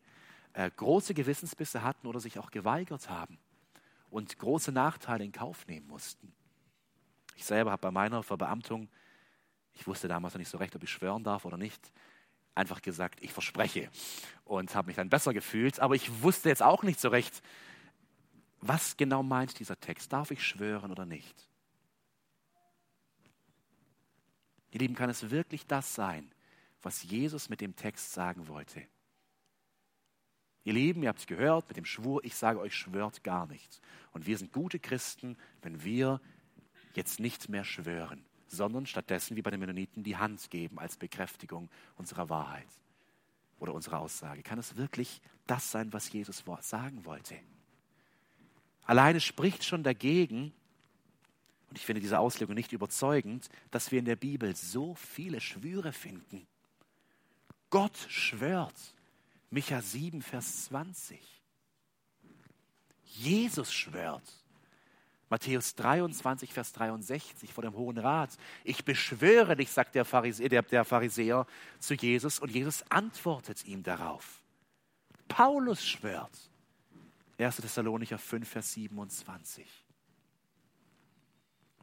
äh, 0.53 0.71
große 0.75 1.13
Gewissensbisse 1.13 1.83
hatten 1.83 2.07
oder 2.07 2.21
sich 2.21 2.39
auch 2.39 2.51
geweigert 2.51 3.09
haben. 3.09 3.37
und 4.11 4.37
große 4.37 4.71
Nachteile 4.71 5.23
in 5.23 5.31
Kauf 5.31 5.65
nehmen 5.67 5.87
mussten. 5.87 6.31
Ich 7.35 7.45
selber 7.45 7.71
habe 7.71 7.81
bei 7.81 7.91
meiner 7.91 8.21
Verbeamtung, 8.21 8.89
ich 9.73 9.87
wusste 9.87 10.07
damals 10.07 10.33
noch 10.33 10.39
nicht 10.39 10.49
so 10.49 10.57
recht, 10.57 10.75
ob 10.75 10.83
ich 10.83 10.89
schwören 10.89 11.23
darf 11.23 11.45
oder 11.45 11.57
nicht, 11.57 11.91
einfach 12.55 12.81
gesagt, 12.81 13.23
ich 13.23 13.31
verspreche 13.31 13.89
und 14.45 14.75
habe 14.75 14.87
mich 14.87 14.95
dann 14.95 15.09
besser 15.09 15.33
gefühlt, 15.33 15.79
aber 15.79 15.95
ich 15.95 16.21
wusste 16.21 16.49
jetzt 16.49 16.61
auch 16.61 16.83
nicht 16.83 16.99
so 16.99 17.09
recht, 17.09 17.41
was 18.59 18.97
genau 18.97 19.23
meint 19.23 19.59
dieser 19.59 19.79
Text. 19.79 20.13
Darf 20.13 20.31
ich 20.31 20.43
schwören 20.43 20.91
oder 20.91 21.05
nicht? 21.05 21.47
Ihr 24.71 24.79
Lieben, 24.79 24.95
kann 24.95 25.09
es 25.09 25.31
wirklich 25.31 25.65
das 25.65 25.95
sein, 25.95 26.31
was 26.81 27.03
Jesus 27.03 27.49
mit 27.49 27.61
dem 27.61 27.75
Text 27.75 28.13
sagen 28.13 28.47
wollte? 28.47 28.85
Ihr 30.63 30.73
Lieben, 30.73 31.01
ihr 31.03 31.09
habt 31.09 31.19
es 31.19 31.27
gehört 31.27 31.67
mit 31.67 31.77
dem 31.77 31.85
Schwur, 31.85 32.23
ich 32.23 32.35
sage 32.35 32.59
euch, 32.59 32.75
schwört 32.75 33.23
gar 33.23 33.47
nichts. 33.47 33.81
Und 34.11 34.27
wir 34.27 34.37
sind 34.37 34.53
gute 34.53 34.79
Christen, 34.79 35.37
wenn 35.61 35.83
wir 35.83 36.21
jetzt 36.93 37.19
nicht 37.19 37.49
mehr 37.49 37.63
schwören, 37.63 38.23
sondern 38.51 38.85
stattdessen 38.85 39.35
wie 39.37 39.41
bei 39.41 39.49
den 39.49 39.59
Mennoniten 39.59 40.03
die 40.03 40.17
Hand 40.17 40.49
geben 40.49 40.77
als 40.77 40.97
Bekräftigung 40.97 41.69
unserer 41.95 42.29
Wahrheit 42.29 42.67
oder 43.59 43.73
unserer 43.73 43.99
Aussage. 43.99 44.43
Kann 44.43 44.59
es 44.59 44.75
wirklich 44.75 45.21
das 45.47 45.71
sein, 45.71 45.93
was 45.93 46.11
Jesus 46.11 46.43
sagen 46.61 47.05
wollte? 47.05 47.35
Alleine 48.83 49.21
spricht 49.21 49.63
schon 49.63 49.83
dagegen, 49.83 50.53
und 51.69 51.77
ich 51.77 51.85
finde 51.85 52.01
diese 52.01 52.19
Auslegung 52.19 52.55
nicht 52.55 52.73
überzeugend, 52.73 53.47
dass 53.69 53.91
wir 53.91 53.99
in 53.99 54.05
der 54.05 54.17
Bibel 54.17 54.53
so 54.55 54.95
viele 54.95 55.39
Schwüre 55.39 55.93
finden. 55.93 56.45
Gott 57.69 57.95
schwört. 58.09 58.75
Micha 59.49 59.81
7, 59.81 60.21
Vers 60.21 60.65
20. 60.65 61.19
Jesus 63.05 63.73
schwört. 63.73 64.40
Matthäus 65.31 65.75
23, 65.75 66.51
Vers 66.51 66.73
63 66.73 67.53
vor 67.53 67.63
dem 67.63 67.73
Hohen 67.73 67.97
Rat. 67.97 68.37
Ich 68.65 68.83
beschwöre 68.83 69.55
dich, 69.55 69.71
sagt 69.71 69.95
der 69.95 70.03
Pharisäer, 70.03 70.49
der, 70.49 70.61
der 70.61 70.83
Pharisäer 70.83 71.47
zu 71.79 71.93
Jesus 71.93 72.37
und 72.37 72.51
Jesus 72.51 72.83
antwortet 72.91 73.65
ihm 73.65 73.81
darauf. 73.81 74.43
Paulus 75.29 75.87
schwört. 75.87 76.37
1. 77.37 77.55
Thessalonicher 77.55 78.17
5, 78.17 78.47
Vers 78.47 78.73
27. 78.73 79.65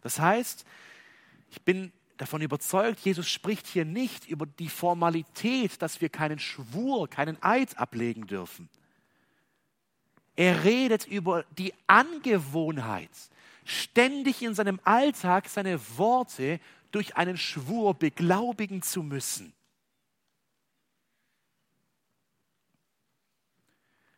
Das 0.02 0.20
heißt, 0.20 0.66
ich 1.50 1.62
bin 1.62 1.90
davon 2.18 2.42
überzeugt, 2.42 3.00
Jesus 3.00 3.30
spricht 3.30 3.66
hier 3.66 3.86
nicht 3.86 4.28
über 4.28 4.44
die 4.44 4.68
Formalität, 4.68 5.80
dass 5.80 6.02
wir 6.02 6.10
keinen 6.10 6.38
Schwur, 6.38 7.08
keinen 7.08 7.42
Eid 7.42 7.78
ablegen 7.78 8.26
dürfen. 8.26 8.68
Er 10.36 10.64
redet 10.64 11.06
über 11.06 11.44
die 11.56 11.72
Angewohnheit, 11.86 13.10
ständig 13.68 14.42
in 14.42 14.54
seinem 14.54 14.80
Alltag 14.82 15.48
seine 15.48 15.78
Worte 15.98 16.58
durch 16.90 17.16
einen 17.16 17.36
Schwur 17.36 17.94
beglaubigen 17.94 18.80
zu 18.80 19.02
müssen. 19.02 19.52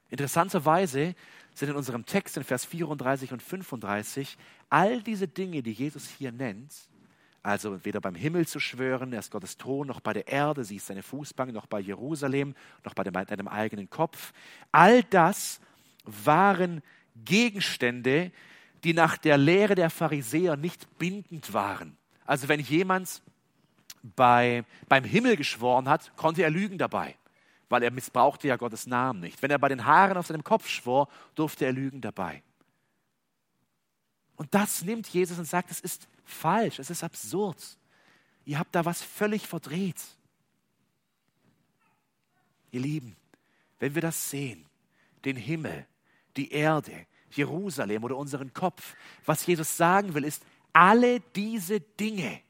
Interessanterweise 0.09 1.15
sind 1.55 1.69
in 1.69 1.77
unserem 1.77 2.07
Text 2.07 2.37
in 2.37 2.45
Vers 2.45 2.65
34 2.65 3.33
und 3.33 3.43
35 3.43 4.39
all 4.69 5.03
diese 5.03 5.27
Dinge, 5.27 5.63
die 5.63 5.73
Jesus 5.73 6.09
hier 6.09 6.31
nennt, 6.31 6.73
also 7.43 7.85
weder 7.85 8.01
beim 8.01 8.15
Himmel 8.15 8.47
zu 8.47 8.61
schwören, 8.61 9.13
er 9.13 9.21
ist 9.21 9.31
Gottes 9.31 9.57
Thron, 9.57 9.87
noch 9.87 10.01
bei 10.01 10.13
der 10.13 10.29
Erde, 10.29 10.63
sie 10.65 10.77
ist 10.77 10.87
seine 10.87 11.03
Fußbank, 11.03 11.53
noch 11.53 11.67
bei 11.67 11.81
Jerusalem, 11.81 12.55
noch 12.85 12.95
bei 12.95 13.03
deinem 13.03 13.49
eigenen 13.49 13.91
Kopf. 13.91 14.33
All 14.71 15.03
das 15.05 15.61
waren 16.05 16.83
Gegenstände, 17.17 18.31
die 18.85 18.95
nach 18.95 19.19
der 19.19 19.37
Lehre 19.37 19.75
der 19.75 19.91
Pharisäer 19.91 20.57
nicht 20.57 20.99
bindend 20.99 21.53
waren. 21.53 21.97
Also 22.25 22.49
wenn 22.49 22.61
jemand 22.61 23.23
bei, 24.03 24.65
beim 24.89 25.05
Himmel 25.05 25.37
geschworen 25.37 25.89
hat, 25.89 26.17
konnte 26.17 26.43
er 26.43 26.51
lügen 26.51 26.79
dabei, 26.79 27.17
weil 27.69 27.83
er 27.83 27.91
missbrauchte 27.91 28.49
ja 28.49 28.57
Gottes 28.57 28.87
Namen 28.87 29.21
nicht. 29.21 29.43
Wenn 29.43 29.51
er 29.51 29.59
bei 29.59 29.69
den 29.69 29.85
Haaren 29.85 30.17
auf 30.17 30.27
seinem 30.27 30.45
Kopf 30.45 30.69
schwor, 30.69 31.09
durfte 31.35 31.65
er 31.65 31.73
lügen 31.73 32.01
dabei. 32.01 32.43
Und 34.37 34.55
das 34.55 34.83
nimmt 34.83 35.07
Jesus 35.09 35.39
und 35.39 35.45
sagt, 35.45 35.71
es 35.71 35.81
ist 35.81 36.09
falsch, 36.25 36.79
es 36.79 36.89
ist 36.89 37.05
absurd. 37.05 37.79
Ihr 38.47 38.59
habt 38.59 38.75
da 38.75 38.85
was 38.85 39.03
völlig 39.03 39.47
verdreht. 39.47 40.01
Ihr 42.71 42.81
Lieben, 42.81 43.17
wenn 43.79 43.95
wir 43.95 44.03
das 44.03 44.31
sehen, 44.31 44.65
den 45.25 45.37
Himmel, 45.37 45.87
die 46.37 46.53
Erde, 46.53 47.07
Jerusalem 47.31 48.05
oder 48.05 48.17
unseren 48.17 48.53
Kopf, 48.53 48.95
was 49.25 49.47
Jesus 49.47 49.77
sagen 49.77 50.15
will, 50.15 50.25
ist, 50.25 50.45
alle 50.73 51.21
diese 51.35 51.81
Dinge 51.81 52.41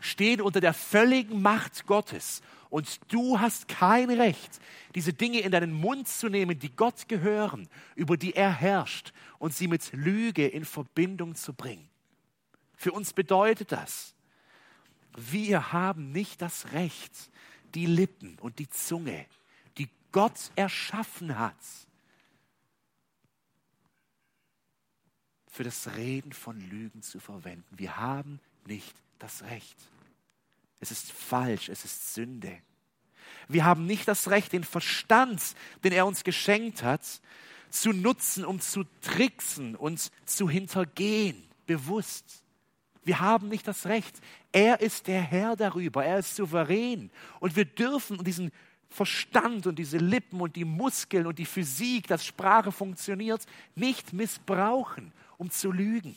stehen 0.00 0.40
unter 0.40 0.60
der 0.60 0.74
völligen 0.74 1.42
Macht 1.42 1.86
Gottes. 1.86 2.42
Und 2.70 3.00
du 3.08 3.40
hast 3.40 3.68
kein 3.68 4.10
Recht, 4.10 4.60
diese 4.94 5.12
Dinge 5.12 5.40
in 5.40 5.50
deinen 5.50 5.72
Mund 5.72 6.06
zu 6.06 6.28
nehmen, 6.28 6.58
die 6.58 6.70
Gott 6.70 7.08
gehören, 7.08 7.68
über 7.96 8.16
die 8.16 8.34
er 8.34 8.52
herrscht, 8.52 9.12
und 9.38 9.54
sie 9.54 9.68
mit 9.68 9.92
Lüge 9.92 10.46
in 10.46 10.64
Verbindung 10.64 11.34
zu 11.34 11.52
bringen. 11.52 11.88
Für 12.76 12.92
uns 12.92 13.12
bedeutet 13.12 13.72
das, 13.72 14.14
wir 15.16 15.72
haben 15.72 16.12
nicht 16.12 16.40
das 16.40 16.72
Recht, 16.72 17.30
die 17.74 17.86
Lippen 17.86 18.38
und 18.40 18.58
die 18.58 18.68
Zunge, 18.68 19.26
die 19.76 19.88
Gott 20.12 20.50
erschaffen 20.56 21.38
hat, 21.38 21.56
für 25.50 25.64
das 25.64 25.96
Reden 25.96 26.32
von 26.32 26.60
Lügen 26.60 27.02
zu 27.02 27.20
verwenden. 27.20 27.66
Wir 27.70 27.96
haben 27.96 28.40
nicht 28.66 28.94
das 29.18 29.42
Recht. 29.42 29.76
Es 30.78 30.90
ist 30.90 31.12
falsch, 31.12 31.68
es 31.68 31.84
ist 31.84 32.14
Sünde. 32.14 32.56
Wir 33.48 33.64
haben 33.64 33.86
nicht 33.86 34.08
das 34.08 34.30
Recht, 34.30 34.52
den 34.52 34.64
Verstand, 34.64 35.42
den 35.84 35.92
er 35.92 36.06
uns 36.06 36.24
geschenkt 36.24 36.82
hat, 36.82 37.02
zu 37.68 37.92
nutzen, 37.92 38.44
um 38.44 38.60
zu 38.60 38.84
tricksen 39.00 39.76
und 39.76 40.10
zu 40.24 40.48
hintergehen, 40.48 41.42
bewusst. 41.66 42.42
Wir 43.04 43.20
haben 43.20 43.48
nicht 43.48 43.66
das 43.66 43.86
Recht. 43.86 44.20
Er 44.52 44.80
ist 44.80 45.06
der 45.06 45.22
Herr 45.22 45.56
darüber. 45.56 46.04
Er 46.04 46.18
ist 46.18 46.36
souverän. 46.36 47.10
Und 47.38 47.56
wir 47.56 47.64
dürfen 47.64 48.22
diesen 48.24 48.52
Verstand 48.88 49.66
und 49.66 49.78
diese 49.78 49.98
Lippen 49.98 50.40
und 50.40 50.56
die 50.56 50.64
Muskeln 50.64 51.26
und 51.26 51.38
die 51.38 51.46
Physik, 51.46 52.08
dass 52.08 52.24
Sprache 52.24 52.72
funktioniert, 52.72 53.46
nicht 53.76 54.12
missbrauchen, 54.12 55.12
um 55.40 55.50
zu 55.50 55.72
lügen. 55.72 56.14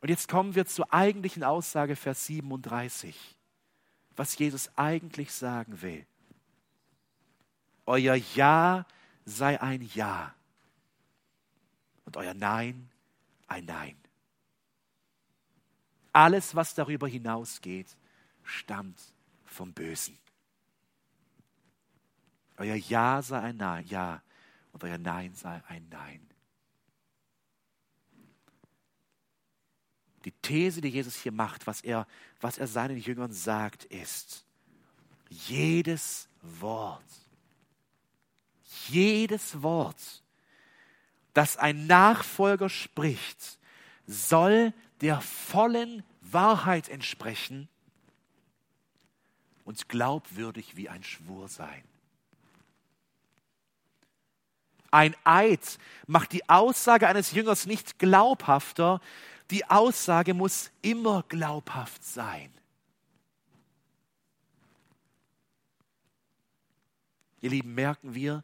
Und 0.00 0.08
jetzt 0.08 0.28
kommen 0.28 0.54
wir 0.54 0.64
zur 0.64 0.94
eigentlichen 0.94 1.44
Aussage, 1.44 1.94
Vers 1.94 2.24
37, 2.24 3.36
was 4.16 4.38
Jesus 4.38 4.70
eigentlich 4.76 5.30
sagen 5.30 5.82
will. 5.82 6.06
Euer 7.84 8.14
Ja 8.14 8.86
sei 9.26 9.60
ein 9.60 9.82
Ja 9.94 10.34
und 12.06 12.16
euer 12.16 12.32
Nein 12.32 12.88
ein 13.46 13.66
Nein. 13.66 13.98
Alles, 16.12 16.54
was 16.54 16.74
darüber 16.74 17.08
hinausgeht, 17.08 17.94
stammt 18.42 18.98
vom 19.44 19.74
Bösen. 19.74 20.16
Euer 22.56 22.76
Ja 22.76 23.20
sei 23.20 23.38
ein 23.38 23.86
Ja, 23.86 24.22
und 24.72 24.82
euer 24.82 24.96
Nein 24.96 25.34
sei 25.34 25.62
ein 25.68 25.86
Nein. 25.90 26.28
Die 30.24 30.37
These, 30.48 30.80
die 30.80 30.88
Jesus 30.88 31.14
hier 31.16 31.32
macht, 31.32 31.66
was 31.66 31.82
er, 31.82 32.06
was 32.40 32.56
er 32.56 32.66
seinen 32.66 32.96
Jüngern 32.96 33.32
sagt, 33.32 33.84
ist, 33.84 34.44
jedes 35.28 36.28
Wort, 36.40 37.04
jedes 38.88 39.62
Wort, 39.62 40.22
das 41.34 41.58
ein 41.58 41.86
Nachfolger 41.86 42.70
spricht, 42.70 43.58
soll 44.06 44.72
der 45.02 45.20
vollen 45.20 46.02
Wahrheit 46.22 46.88
entsprechen 46.88 47.68
und 49.64 49.88
glaubwürdig 49.90 50.76
wie 50.76 50.88
ein 50.88 51.04
Schwur 51.04 51.48
sein. 51.48 51.84
Ein 54.90 55.14
Eid 55.24 55.78
macht 56.06 56.32
die 56.32 56.48
Aussage 56.48 57.06
eines 57.06 57.32
Jüngers 57.32 57.66
nicht 57.66 57.98
glaubhafter, 57.98 59.02
die 59.50 59.64
Aussage 59.64 60.34
muss 60.34 60.70
immer 60.82 61.22
glaubhaft 61.28 62.04
sein. 62.04 62.52
Ihr 67.40 67.50
Lieben, 67.50 67.74
merken 67.74 68.14
wir, 68.14 68.42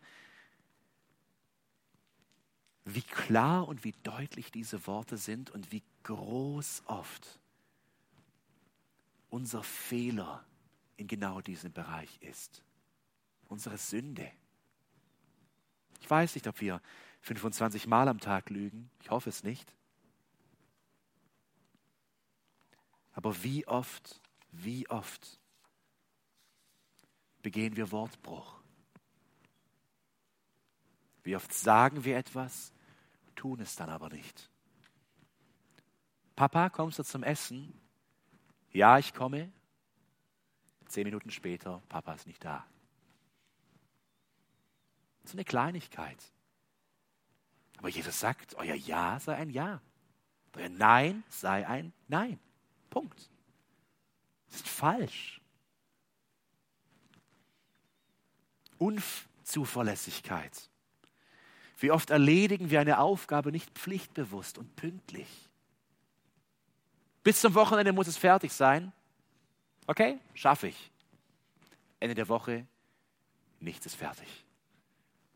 wie 2.84 3.02
klar 3.02 3.66
und 3.66 3.84
wie 3.84 3.94
deutlich 4.02 4.52
diese 4.52 4.86
Worte 4.86 5.16
sind 5.16 5.50
und 5.50 5.72
wie 5.72 5.82
groß 6.04 6.82
oft 6.86 7.40
unser 9.30 9.62
Fehler 9.62 10.44
in 10.96 11.08
genau 11.08 11.40
diesem 11.40 11.72
Bereich 11.72 12.18
ist. 12.22 12.62
Unsere 13.48 13.78
Sünde. 13.78 14.30
Ich 16.00 16.08
weiß 16.08 16.34
nicht, 16.34 16.46
ob 16.46 16.60
wir 16.60 16.80
25 17.22 17.86
Mal 17.86 18.08
am 18.08 18.20
Tag 18.20 18.50
lügen? 18.50 18.90
Ich 19.00 19.10
hoffe 19.10 19.30
es 19.30 19.42
nicht. 19.42 19.74
Aber 23.14 23.42
wie 23.42 23.66
oft, 23.66 24.20
wie 24.50 24.88
oft 24.90 25.40
begehen 27.42 27.76
wir 27.76 27.90
Wortbruch? 27.90 28.60
Wie 31.22 31.36
oft 31.36 31.52
sagen 31.52 32.04
wir 32.04 32.18
etwas, 32.18 32.72
tun 33.34 33.60
es 33.60 33.76
dann 33.76 33.88
aber 33.88 34.10
nicht? 34.10 34.50
Papa, 36.36 36.68
kommst 36.68 36.98
du 36.98 37.04
zum 37.04 37.22
Essen? 37.22 37.72
Ja, 38.72 38.98
ich 38.98 39.14
komme. 39.14 39.50
Zehn 40.86 41.04
Minuten 41.04 41.30
später, 41.30 41.82
Papa 41.88 42.14
ist 42.14 42.26
nicht 42.26 42.44
da. 42.44 42.66
So 45.24 45.32
eine 45.32 45.44
Kleinigkeit. 45.44 46.18
Aber 47.78 47.88
Jesus 47.88 48.18
sagt, 48.18 48.54
euer 48.56 48.74
Ja 48.74 49.18
sei 49.20 49.36
ein 49.36 49.50
Ja. 49.50 49.80
Euer 50.54 50.68
Nein 50.68 51.24
sei 51.28 51.66
ein 51.66 51.92
Nein. 52.08 52.38
Punkt. 52.94 53.28
Das 54.46 54.60
ist 54.60 54.68
falsch. 54.68 55.40
Unzuverlässigkeit. 58.78 60.70
Wie 61.78 61.90
oft 61.90 62.10
erledigen 62.10 62.70
wir 62.70 62.80
eine 62.80 63.00
Aufgabe 63.00 63.50
nicht 63.50 63.68
pflichtbewusst 63.76 64.58
und 64.58 64.76
pünktlich? 64.76 65.26
Bis 67.24 67.40
zum 67.40 67.54
Wochenende 67.56 67.92
muss 67.92 68.06
es 68.06 68.16
fertig 68.16 68.52
sein. 68.52 68.92
Okay, 69.88 70.20
schaffe 70.34 70.68
ich. 70.68 70.92
Ende 71.98 72.14
der 72.14 72.28
Woche, 72.28 72.64
nichts 73.58 73.86
ist 73.86 73.96
fertig. 73.96 74.44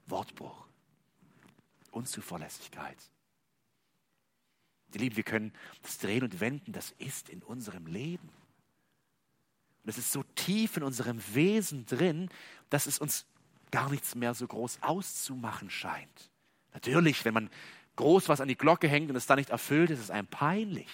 Wortbruch. 0.07 0.69
Unzuverlässigkeit. 1.91 2.99
Die 4.95 4.99
Lieben, 4.99 5.17
wir 5.17 5.25
können 5.25 5.53
das 5.83 5.99
drehen 5.99 6.23
und 6.23 6.41
wenden, 6.41 6.73
das 6.73 6.95
ist 6.99 7.29
in 7.29 7.43
unserem 7.43 7.87
Leben. 7.87 8.29
Und 9.83 9.91
es 9.91 9.99
ist 9.99 10.13
so 10.13 10.23
tief 10.35 10.77
in 10.77 10.83
unserem 10.83 11.23
Wesen 11.35 11.87
drin, 11.87 12.31
dass 12.71 12.87
es 12.87 12.99
uns 12.99 13.27
gar 13.71 13.91
nichts 13.91 14.15
mehr 14.15 14.35
so 14.35 14.47
groß 14.47 14.79
auszumachen 14.83 15.71
scheint. 15.71 16.31
Natürlich, 16.73 17.25
wenn 17.25 17.35
man 17.35 17.51
groß 17.97 18.29
was 18.29 18.41
an 18.41 18.49
die 18.49 18.57
Glocke 18.57 18.89
hängt 18.89 19.11
und 19.11 19.17
es 19.17 19.27
dann 19.27 19.39
nicht 19.39 19.51
erfüllt, 19.51 19.91
ist 19.91 20.01
es 20.01 20.11
einem 20.11 20.27
peinlich. 20.27 20.89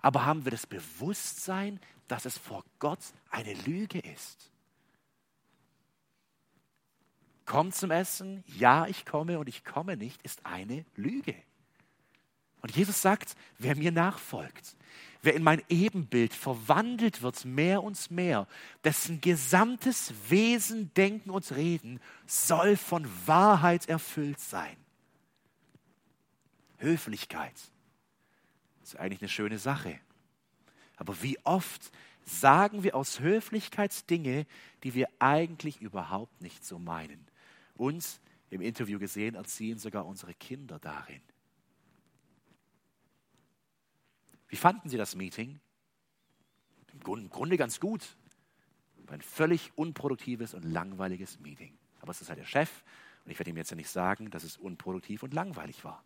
Aber 0.00 0.24
haben 0.24 0.44
wir 0.44 0.50
das 0.50 0.66
Bewusstsein, 0.66 1.80
dass 2.08 2.24
es 2.24 2.38
vor 2.38 2.64
Gott 2.78 3.00
eine 3.30 3.54
Lüge 3.54 3.98
ist? 3.98 4.50
Komm 7.46 7.72
zum 7.72 7.90
Essen, 7.90 8.42
ja, 8.46 8.86
ich 8.86 9.04
komme 9.04 9.38
und 9.38 9.48
ich 9.48 9.64
komme 9.64 9.96
nicht, 9.96 10.22
ist 10.22 10.46
eine 10.46 10.84
Lüge. 10.96 11.34
Und 12.64 12.74
Jesus 12.74 13.02
sagt, 13.02 13.36
wer 13.58 13.76
mir 13.76 13.92
nachfolgt, 13.92 14.74
wer 15.20 15.34
in 15.34 15.42
mein 15.42 15.62
Ebenbild 15.68 16.32
verwandelt 16.32 17.20
wird, 17.20 17.44
mehr 17.44 17.82
und 17.82 18.10
mehr, 18.10 18.48
dessen 18.84 19.20
gesamtes 19.20 20.14
Wesen, 20.30 20.90
Denken 20.94 21.28
und 21.28 21.54
Reden 21.54 22.00
soll 22.26 22.78
von 22.78 23.06
Wahrheit 23.26 23.90
erfüllt 23.90 24.40
sein. 24.40 24.78
Höflichkeit 26.78 27.52
ist 28.82 28.96
eigentlich 28.98 29.20
eine 29.20 29.28
schöne 29.28 29.58
Sache. 29.58 30.00
Aber 30.96 31.22
wie 31.22 31.38
oft 31.44 31.92
sagen 32.24 32.82
wir 32.82 32.96
aus 32.96 33.20
Höflichkeit 33.20 34.08
Dinge, 34.08 34.46
die 34.84 34.94
wir 34.94 35.10
eigentlich 35.18 35.82
überhaupt 35.82 36.40
nicht 36.40 36.64
so 36.64 36.78
meinen? 36.78 37.28
Uns 37.74 38.22
im 38.48 38.62
Interview 38.62 38.98
gesehen, 38.98 39.34
erziehen 39.34 39.76
sogar 39.78 40.06
unsere 40.06 40.32
Kinder 40.32 40.78
darin. 40.78 41.20
Wie 44.48 44.56
fanden 44.56 44.88
Sie 44.88 44.96
das 44.96 45.14
Meeting? 45.14 45.60
Im 46.92 47.28
Grunde 47.30 47.56
ganz 47.56 47.80
gut. 47.80 48.16
Ein 49.08 49.20
völlig 49.20 49.72
unproduktives 49.76 50.54
und 50.54 50.64
langweiliges 50.64 51.38
Meeting. 51.40 51.76
Aber 52.00 52.10
es 52.10 52.20
ist 52.20 52.28
halt 52.28 52.38
der 52.38 52.46
Chef 52.46 52.82
und 53.24 53.30
ich 53.30 53.38
werde 53.38 53.50
ihm 53.50 53.56
jetzt 53.56 53.70
ja 53.70 53.76
nicht 53.76 53.90
sagen, 53.90 54.30
dass 54.30 54.44
es 54.44 54.56
unproduktiv 54.56 55.22
und 55.22 55.34
langweilig 55.34 55.84
war. 55.84 56.02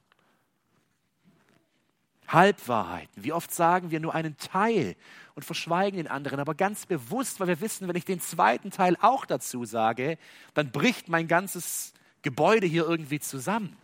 Halbwahrheiten. 2.29 3.25
Wie 3.25 3.33
oft 3.33 3.53
sagen 3.53 3.91
wir 3.91 4.01
nur 4.01 4.15
einen 4.15 4.37
Teil 4.37 4.97
und 5.35 5.45
verschweigen 5.45 5.97
den 5.97 6.09
anderen, 6.09 6.41
aber 6.41 6.55
ganz 6.55 6.85
bewusst, 6.85 7.41
weil 7.41 7.49
wir 7.49 7.61
wissen, 7.61 7.89
wenn 7.89 7.97
ich 7.97 8.05
den 8.05 8.21
zweiten 8.21 8.71
Teil 8.71 8.97
auch 9.01 9.25
dazu 9.25 9.65
sage, 9.65 10.19
dann 10.55 10.71
bricht 10.71 11.09
mein 11.09 11.27
ganzes 11.27 11.95
Gebäude 12.23 12.67
hier 12.67 12.87
irgendwie 12.87 13.19
zusammen. 13.19 13.77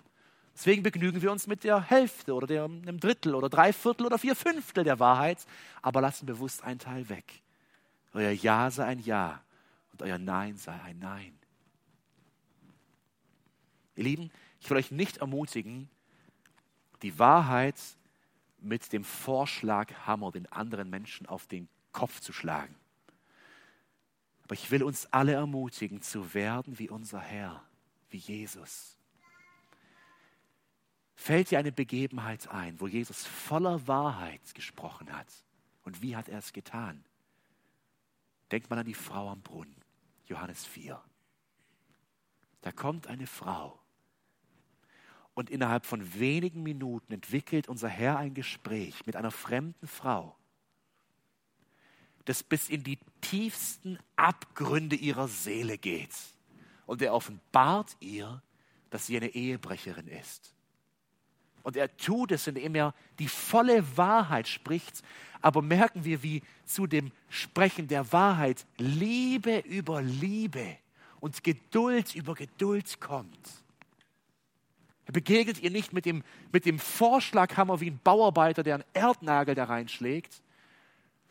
Deswegen 0.54 0.82
begnügen 0.82 1.20
wir 1.20 1.32
uns 1.32 1.46
mit 1.46 1.64
der 1.64 1.82
Hälfte 1.82 2.32
oder 2.32 2.46
der, 2.46 2.64
einem 2.64 3.00
Drittel 3.00 3.34
oder 3.34 3.48
drei 3.48 3.72
Viertel 3.72 4.06
oder 4.06 4.18
vier 4.18 4.36
Fünftel 4.36 4.84
der 4.84 5.00
Wahrheit, 5.00 5.44
aber 5.82 6.00
lassen 6.00 6.26
bewusst 6.26 6.62
einen 6.62 6.78
Teil 6.78 7.08
weg. 7.08 7.42
Euer 8.12 8.30
Ja 8.30 8.70
sei 8.70 8.84
ein 8.84 9.00
Ja 9.00 9.42
und 9.92 10.02
euer 10.02 10.18
Nein 10.18 10.56
sei 10.56 10.80
ein 10.80 10.98
Nein. 11.00 11.36
Ihr 13.96 14.04
Lieben, 14.04 14.30
ich 14.60 14.70
will 14.70 14.76
euch 14.76 14.92
nicht 14.92 15.18
ermutigen, 15.18 15.88
die 17.02 17.18
Wahrheit 17.18 17.76
mit 18.60 18.92
dem 18.92 19.04
Vorschlaghammer 19.04 20.30
den 20.30 20.50
anderen 20.50 20.88
Menschen 20.88 21.26
auf 21.26 21.46
den 21.46 21.68
Kopf 21.92 22.20
zu 22.20 22.32
schlagen. 22.32 22.74
Aber 24.44 24.54
ich 24.54 24.70
will 24.70 24.82
uns 24.82 25.06
alle 25.06 25.32
ermutigen, 25.32 26.02
zu 26.02 26.34
werden 26.34 26.78
wie 26.78 26.88
unser 26.88 27.20
Herr, 27.20 27.62
wie 28.10 28.18
Jesus. 28.18 28.93
Fällt 31.24 31.50
dir 31.50 31.58
eine 31.58 31.72
Begebenheit 31.72 32.48
ein, 32.48 32.78
wo 32.80 32.86
Jesus 32.86 33.24
voller 33.24 33.88
Wahrheit 33.88 34.54
gesprochen 34.54 35.10
hat? 35.10 35.26
Und 35.82 36.02
wie 36.02 36.16
hat 36.16 36.28
er 36.28 36.40
es 36.40 36.52
getan? 36.52 37.02
Denkt 38.50 38.68
mal 38.68 38.78
an 38.78 38.84
die 38.84 38.92
Frau 38.92 39.30
am 39.30 39.40
Brunnen, 39.40 39.74
Johannes 40.26 40.66
4. 40.66 41.02
Da 42.60 42.72
kommt 42.72 43.06
eine 43.06 43.26
Frau 43.26 43.80
und 45.32 45.48
innerhalb 45.48 45.86
von 45.86 46.12
wenigen 46.12 46.62
Minuten 46.62 47.14
entwickelt 47.14 47.70
unser 47.70 47.88
Herr 47.88 48.18
ein 48.18 48.34
Gespräch 48.34 49.06
mit 49.06 49.16
einer 49.16 49.30
fremden 49.30 49.86
Frau, 49.86 50.36
das 52.26 52.42
bis 52.42 52.68
in 52.68 52.84
die 52.84 52.98
tiefsten 53.22 53.98
Abgründe 54.16 54.96
ihrer 54.96 55.28
Seele 55.28 55.78
geht. 55.78 56.14
Und 56.84 57.00
er 57.00 57.14
offenbart 57.14 57.96
ihr, 58.00 58.42
dass 58.90 59.06
sie 59.06 59.16
eine 59.16 59.28
Ehebrecherin 59.28 60.08
ist. 60.08 60.54
Und 61.64 61.76
er 61.76 61.96
tut 61.96 62.30
es, 62.30 62.46
indem 62.46 62.74
er 62.76 62.94
die 63.18 63.26
volle 63.26 63.96
Wahrheit 63.96 64.46
spricht. 64.46 65.02
Aber 65.40 65.62
merken 65.62 66.04
wir, 66.04 66.22
wie 66.22 66.42
zu 66.64 66.86
dem 66.86 67.10
Sprechen 67.28 67.88
der 67.88 68.12
Wahrheit 68.12 68.66
Liebe 68.76 69.58
über 69.60 70.00
Liebe 70.02 70.76
und 71.20 71.42
Geduld 71.42 72.14
über 72.14 72.34
Geduld 72.34 73.00
kommt. 73.00 73.64
Er 75.06 75.12
begegnet 75.12 75.60
ihr 75.60 75.70
nicht 75.70 75.94
mit 75.94 76.04
dem, 76.04 76.22
mit 76.52 76.66
dem 76.66 76.78
Vorschlaghammer 76.78 77.80
wie 77.80 77.90
ein 77.90 78.00
Bauarbeiter, 78.04 78.62
der 78.62 78.74
einen 78.74 78.84
Erdnagel 78.92 79.54
da 79.54 79.64
reinschlägt, 79.64 80.42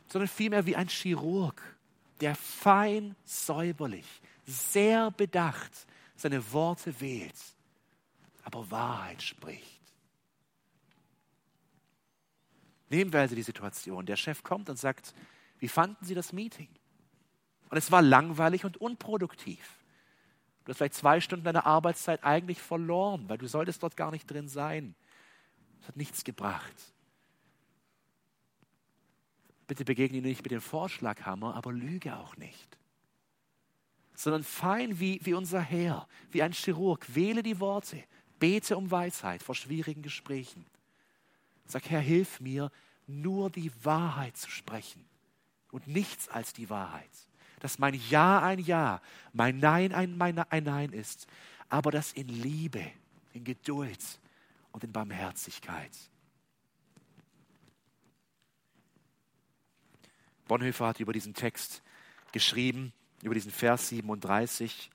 sondern 0.08 0.28
vielmehr 0.28 0.66
wie 0.66 0.76
ein 0.76 0.88
Chirurg, 0.88 1.62
der 2.22 2.36
fein 2.36 3.16
säuberlich, 3.24 4.06
sehr 4.46 5.12
bedacht 5.12 5.72
seine 6.16 6.52
Worte 6.52 7.00
wählt, 7.00 7.36
aber 8.44 8.70
Wahrheit 8.72 9.22
spricht. 9.22 9.83
Nehmen 12.94 13.12
wir 13.12 13.22
also 13.22 13.34
die 13.34 13.42
Situation. 13.42 14.06
Der 14.06 14.16
Chef 14.16 14.44
kommt 14.44 14.70
und 14.70 14.78
sagt, 14.78 15.16
wie 15.58 15.68
fanden 15.68 16.06
Sie 16.06 16.14
das 16.14 16.32
Meeting? 16.32 16.70
Und 17.72 17.78
es 17.78 17.92
war 17.92 18.04
langweilig 18.04 18.66
und 18.66 18.78
unproduktiv. 18.78 19.80
Du 20.64 20.70
hast 20.70 20.78
vielleicht 20.78 20.94
zwei 20.94 21.20
Stunden 21.20 21.44
deiner 21.44 21.66
Arbeitszeit 21.66 22.24
eigentlich 22.24 22.62
verloren, 22.62 23.28
weil 23.28 23.40
du 23.40 23.48
solltest 23.48 23.82
dort 23.82 23.98
gar 23.98 24.12
nicht 24.12 24.30
drin 24.30 24.48
sein. 24.48 24.94
Es 25.82 25.88
hat 25.88 25.98
nichts 25.98 26.24
gebracht. 26.24 26.94
Bitte 29.66 29.86
begegne 29.86 30.20
ihn 30.20 30.24
nicht 30.24 30.44
mit 30.44 30.52
dem 30.52 30.62
Vorschlaghammer, 30.62 31.56
aber 31.56 31.74
lüge 31.74 32.16
auch 32.16 32.38
nicht. 32.38 32.78
Sondern 34.14 34.44
fein 34.44 35.00
wie, 35.00 35.20
wie 35.24 35.34
unser 35.34 35.62
Herr, 35.62 36.08
wie 36.30 36.44
ein 36.44 36.54
Chirurg, 36.54 37.16
wähle 37.16 37.42
die 37.42 37.60
Worte, 37.60 38.04
bete 38.38 38.78
um 38.78 38.92
Weisheit 38.92 39.42
vor 39.42 39.56
schwierigen 39.56 40.04
Gesprächen. 40.04 40.68
Sag, 41.66 41.90
Herr, 41.90 42.02
hilf 42.02 42.40
mir, 42.40 42.72
nur 43.08 43.50
die 43.50 43.72
Wahrheit 43.84 44.38
zu 44.38 44.50
sprechen 44.50 45.06
und 45.72 45.88
nichts 45.88 46.30
als 46.30 46.54
die 46.54 46.70
Wahrheit 46.70 47.10
dass 47.64 47.80
mein 47.80 47.94
Ja 48.10 48.42
ein 48.42 48.60
Ja, 48.60 49.02
mein 49.32 49.60
Nein 49.60 49.94
ein, 49.94 50.18
mein, 50.18 50.38
ein 50.38 50.64
Nein 50.66 50.92
ist, 50.92 51.28
aber 51.70 51.92
das 51.92 52.12
in 52.12 52.28
Liebe, 52.28 52.86
in 53.32 53.46
Geduld 53.46 54.20
und 54.74 54.84
in 54.84 54.92
Barmherzigkeit. 54.92 55.98
Bonhoeffer 60.46 60.88
hat 60.88 61.00
über 61.00 61.14
diesen 61.14 61.34
Text 61.34 61.82
geschrieben, 62.34 62.92
über 63.22 63.34
diesen 63.34 63.52
Vers 63.52 63.88
37. 63.88 64.92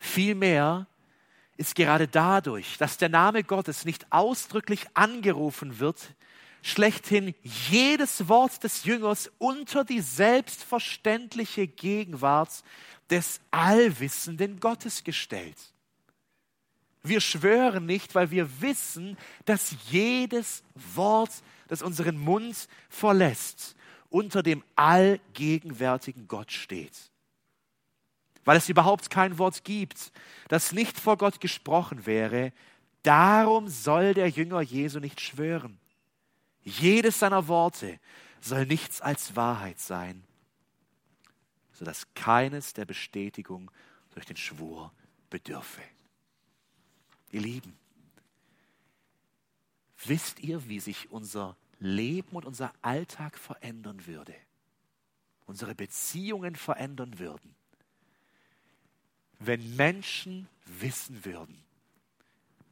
Vielmehr 0.00 0.88
ist 1.56 1.74
gerade 1.74 2.08
dadurch, 2.08 2.78
dass 2.78 2.98
der 2.98 3.08
Name 3.08 3.44
Gottes 3.44 3.84
nicht 3.84 4.06
ausdrücklich 4.10 4.86
angerufen 4.94 5.78
wird, 5.78 6.14
schlechthin 6.62 7.34
jedes 7.42 8.28
Wort 8.28 8.62
des 8.64 8.84
Jüngers 8.84 9.30
unter 9.38 9.84
die 9.84 10.00
selbstverständliche 10.00 11.66
Gegenwart 11.66 12.62
des 13.10 13.40
allwissenden 13.50 14.60
Gottes 14.60 15.04
gestellt. 15.04 15.58
Wir 17.02 17.20
schwören 17.20 17.84
nicht, 17.84 18.14
weil 18.14 18.30
wir 18.30 18.60
wissen, 18.60 19.18
dass 19.44 19.74
jedes 19.90 20.62
Wort, 20.94 21.30
das 21.66 21.82
unseren 21.82 22.16
Mund 22.16 22.68
verlässt, 22.88 23.74
unter 24.08 24.42
dem 24.42 24.62
allgegenwärtigen 24.76 26.28
Gott 26.28 26.52
steht. 26.52 27.11
Weil 28.44 28.56
es 28.56 28.68
überhaupt 28.68 29.10
kein 29.10 29.38
Wort 29.38 29.64
gibt, 29.64 30.12
das 30.48 30.72
nicht 30.72 30.98
vor 30.98 31.16
Gott 31.16 31.40
gesprochen 31.40 32.06
wäre, 32.06 32.52
darum 33.02 33.68
soll 33.68 34.14
der 34.14 34.28
Jünger 34.28 34.60
Jesu 34.60 34.98
nicht 34.98 35.20
schwören. 35.20 35.78
Jedes 36.62 37.18
seiner 37.18 37.48
Worte 37.48 37.98
soll 38.40 38.66
nichts 38.66 39.00
als 39.00 39.36
Wahrheit 39.36 39.78
sein, 39.78 40.24
sodass 41.72 42.06
keines 42.14 42.72
der 42.72 42.84
Bestätigung 42.84 43.70
durch 44.14 44.26
den 44.26 44.36
Schwur 44.36 44.92
bedürfe. 45.30 45.82
Ihr 47.30 47.40
Lieben, 47.40 47.76
wisst 50.04 50.40
ihr, 50.40 50.68
wie 50.68 50.80
sich 50.80 51.10
unser 51.10 51.56
Leben 51.78 52.36
und 52.36 52.44
unser 52.44 52.72
Alltag 52.82 53.38
verändern 53.38 54.06
würde? 54.06 54.34
Unsere 55.46 55.74
Beziehungen 55.74 56.56
verändern 56.56 57.18
würden, 57.18 57.54
wenn 59.46 59.76
Menschen 59.76 60.48
wissen 60.66 61.24
würden, 61.24 61.62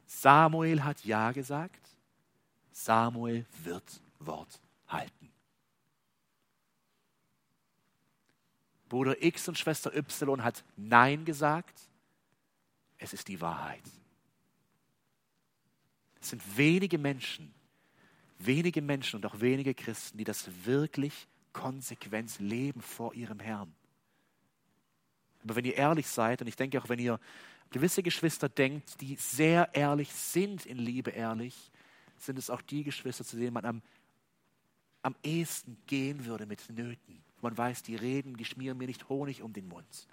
Samuel 0.05 0.83
hat 0.83 1.03
Ja 1.05 1.31
gesagt, 1.31 1.89
Samuel 2.71 3.45
wird 3.63 4.01
Wort 4.19 4.59
halten. 4.87 5.31
Bruder 8.89 9.23
X 9.23 9.47
und 9.47 9.57
Schwester 9.57 9.95
Y 9.95 10.43
hat 10.43 10.63
Nein 10.75 11.23
gesagt, 11.23 11.79
es 12.97 13.13
ist 13.13 13.27
die 13.29 13.39
Wahrheit. 13.39 13.83
Es 16.19 16.29
sind 16.29 16.57
wenige 16.57 16.97
Menschen, 16.97 17.53
wenige 18.37 18.81
Menschen 18.81 19.15
und 19.15 19.25
auch 19.25 19.39
wenige 19.39 19.73
Christen, 19.73 20.17
die 20.17 20.23
das 20.23 20.49
wirklich 20.65 21.27
konsequent 21.53 22.39
leben 22.39 22.81
vor 22.81 23.13
ihrem 23.13 23.39
Herrn. 23.39 23.73
Aber 25.43 25.55
wenn 25.55 25.65
ihr 25.65 25.75
ehrlich 25.75 26.07
seid, 26.07 26.41
und 26.41 26.47
ich 26.47 26.55
denke 26.55 26.81
auch, 26.81 26.89
wenn 26.89 26.99
ihr 26.99 27.19
gewisse 27.71 28.03
Geschwister 28.03 28.49
denkt, 28.49 29.01
die 29.01 29.15
sehr 29.15 29.69
ehrlich 29.73 30.11
sind 30.13 30.65
in 30.65 30.77
Liebe 30.77 31.11
ehrlich, 31.11 31.71
sind 32.17 32.37
es 32.37 32.49
auch 32.49 32.61
die 32.61 32.83
Geschwister, 32.83 33.23
zu 33.23 33.37
denen 33.37 33.53
man 33.53 33.65
am, 33.65 33.81
am 35.01 35.15
ehesten 35.23 35.77
gehen 35.87 36.25
würde 36.25 36.45
mit 36.45 36.69
Nöten. 36.69 37.23
Man 37.41 37.57
weiß, 37.57 37.81
die 37.83 37.95
reden, 37.95 38.37
die 38.37 38.45
schmieren 38.45 38.77
mir 38.77 38.87
nicht 38.87 39.09
Honig 39.09 39.41
um 39.41 39.51
den 39.53 39.67
Mund, 39.67 40.07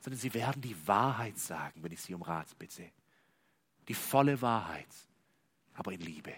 sondern 0.00 0.20
sie 0.20 0.34
werden 0.34 0.60
die 0.60 0.76
Wahrheit 0.86 1.38
sagen, 1.38 1.82
wenn 1.82 1.92
ich 1.92 2.00
sie 2.02 2.14
um 2.14 2.22
Rat 2.22 2.58
bitte. 2.58 2.90
Die 3.88 3.94
volle 3.94 4.40
Wahrheit 4.42 4.88
aber 5.74 5.92
in 5.92 6.00
Liebe. 6.00 6.34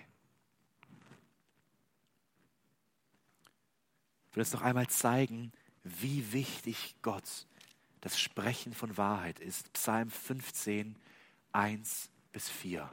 Ich 4.30 4.36
will 4.36 4.42
es 4.42 4.52
noch 4.52 4.62
einmal 4.62 4.88
zeigen, 4.88 5.52
wie 5.82 6.32
wichtig 6.32 6.96
Gott 7.02 7.46
das 8.04 8.20
Sprechen 8.20 8.74
von 8.74 8.98
Wahrheit 8.98 9.40
ist. 9.40 9.72
Psalm 9.72 10.10
15, 10.10 10.94
1 11.52 12.10
bis 12.32 12.50
4. 12.50 12.92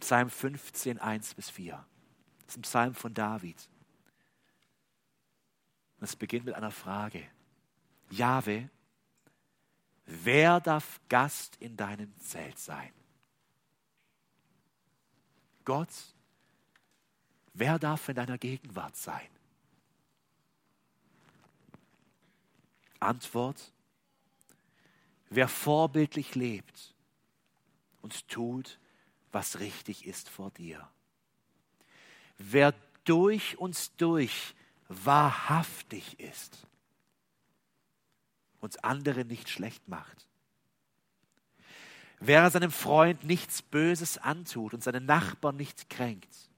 Psalm 0.00 0.28
15, 0.28 0.98
1 0.98 1.34
bis 1.34 1.48
4. 1.48 1.86
Das 2.44 2.48
ist 2.48 2.58
ein 2.58 2.62
Psalm 2.62 2.94
von 2.96 3.14
David. 3.14 3.56
Es 6.00 6.16
beginnt 6.16 6.46
mit 6.46 6.54
einer 6.56 6.72
Frage. 6.72 7.24
Jahwe, 8.10 8.68
wer 10.04 10.58
darf 10.58 11.00
Gast 11.08 11.54
in 11.60 11.76
deinem 11.76 12.18
Zelt 12.18 12.58
sein? 12.58 12.90
Gott, 15.64 15.94
wer 17.54 17.78
darf 17.78 18.08
in 18.08 18.16
deiner 18.16 18.36
Gegenwart 18.36 18.96
sein? 18.96 19.28
Antwort, 23.02 23.72
wer 25.30 25.48
vorbildlich 25.48 26.34
lebt 26.34 26.94
und 28.00 28.28
tut, 28.28 28.78
was 29.30 29.60
richtig 29.60 30.06
ist 30.06 30.28
vor 30.28 30.50
dir. 30.50 30.88
Wer 32.38 32.74
durch 33.04 33.58
uns 33.58 33.96
durch 33.96 34.54
wahrhaftig 34.88 36.20
ist 36.20 36.66
und 38.60 38.84
andere 38.84 39.24
nicht 39.24 39.48
schlecht 39.48 39.88
macht. 39.88 40.28
Wer 42.20 42.48
seinem 42.50 42.70
Freund 42.70 43.24
nichts 43.24 43.62
Böses 43.62 44.18
antut 44.18 44.74
und 44.74 44.82
seinen 44.82 45.06
Nachbarn 45.06 45.56
nicht 45.56 45.90
kränkt. 45.90 46.50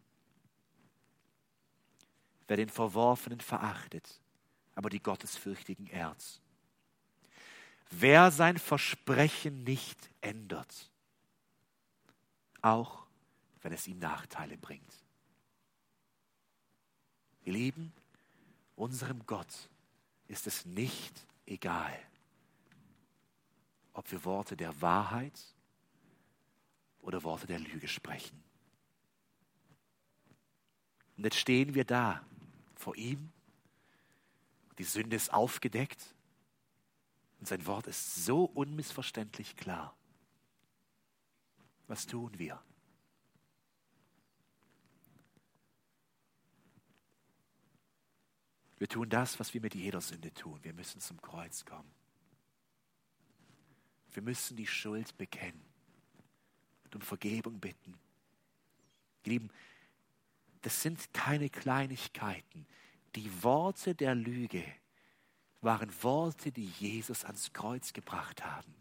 Wer 2.47 2.59
den 2.59 2.69
Verworfenen 2.69 3.41
verachtet, 3.41 4.21
aber 4.75 4.91
die 4.91 5.03
Gottesfürchtigen 5.03 5.87
ehrt. 5.87 6.41
Wer 7.91 8.31
sein 8.31 8.59
Versprechen 8.59 9.65
nicht 9.65 10.11
ändert, 10.21 10.91
auch 12.63 13.05
wenn 13.63 13.73
es 13.73 13.87
ihm 13.87 13.99
Nachteile 13.99 14.57
bringt. 14.57 14.93
Ihr 17.45 17.53
Lieben, 17.53 17.93
unserem 18.75 19.25
Gott 19.27 19.69
ist 20.29 20.47
es 20.47 20.65
nicht 20.65 21.27
egal, 21.47 21.97
ob 23.93 24.11
wir 24.11 24.25
Worte 24.25 24.57
der 24.57 24.81
Wahrheit 24.81 25.41
oder 27.01 27.23
Worte 27.23 27.47
der 27.47 27.61
Lüge 27.61 27.87
sprechen. 27.87 28.43
Und 31.17 31.25
jetzt 31.25 31.39
stehen 31.39 31.75
wir 31.75 31.85
da 31.85 32.25
vor 32.75 32.97
ihm. 32.97 33.31
Die 34.79 34.85
Sünde 34.85 35.17
ist 35.17 35.33
aufgedeckt 35.33 36.15
und 37.41 37.47
sein 37.47 37.65
Wort 37.67 37.87
ist 37.87 38.25
so 38.25 38.45
unmissverständlich 38.45 39.57
klar. 39.57 39.97
Was 41.87 42.07
tun 42.07 42.39
wir? 42.39 42.63
Wir 48.79 48.89
tun 48.89 49.09
das, 49.09 49.39
was 49.39 49.55
wir 49.55 49.61
mit 49.61 49.75
jeder 49.75 50.01
Sünde 50.01 50.33
tun. 50.35 50.59
Wir 50.63 50.75
müssen 50.75 51.01
zum 51.01 51.21
Kreuz 51.23 51.65
kommen. 51.65 51.91
Wir 54.13 54.23
müssen 54.23 54.57
die 54.57 54.67
Schuld 54.67 55.17
bekennen 55.17 55.65
und 56.85 56.97
um 56.97 57.01
Vergebung 57.01 57.61
bitten. 57.61 57.99
Lieben, 59.25 59.51
das 60.63 60.83
sind 60.83 61.13
keine 61.13 61.51
Kleinigkeiten. 61.51 62.67
Die 63.15 63.43
Worte 63.43 63.95
der 63.95 64.15
Lüge 64.15 64.65
waren 65.61 65.91
Worte, 66.03 66.51
die 66.51 66.67
Jesus 66.67 67.25
ans 67.25 67.53
Kreuz 67.53 67.93
gebracht 67.93 68.45
haben, 68.45 68.75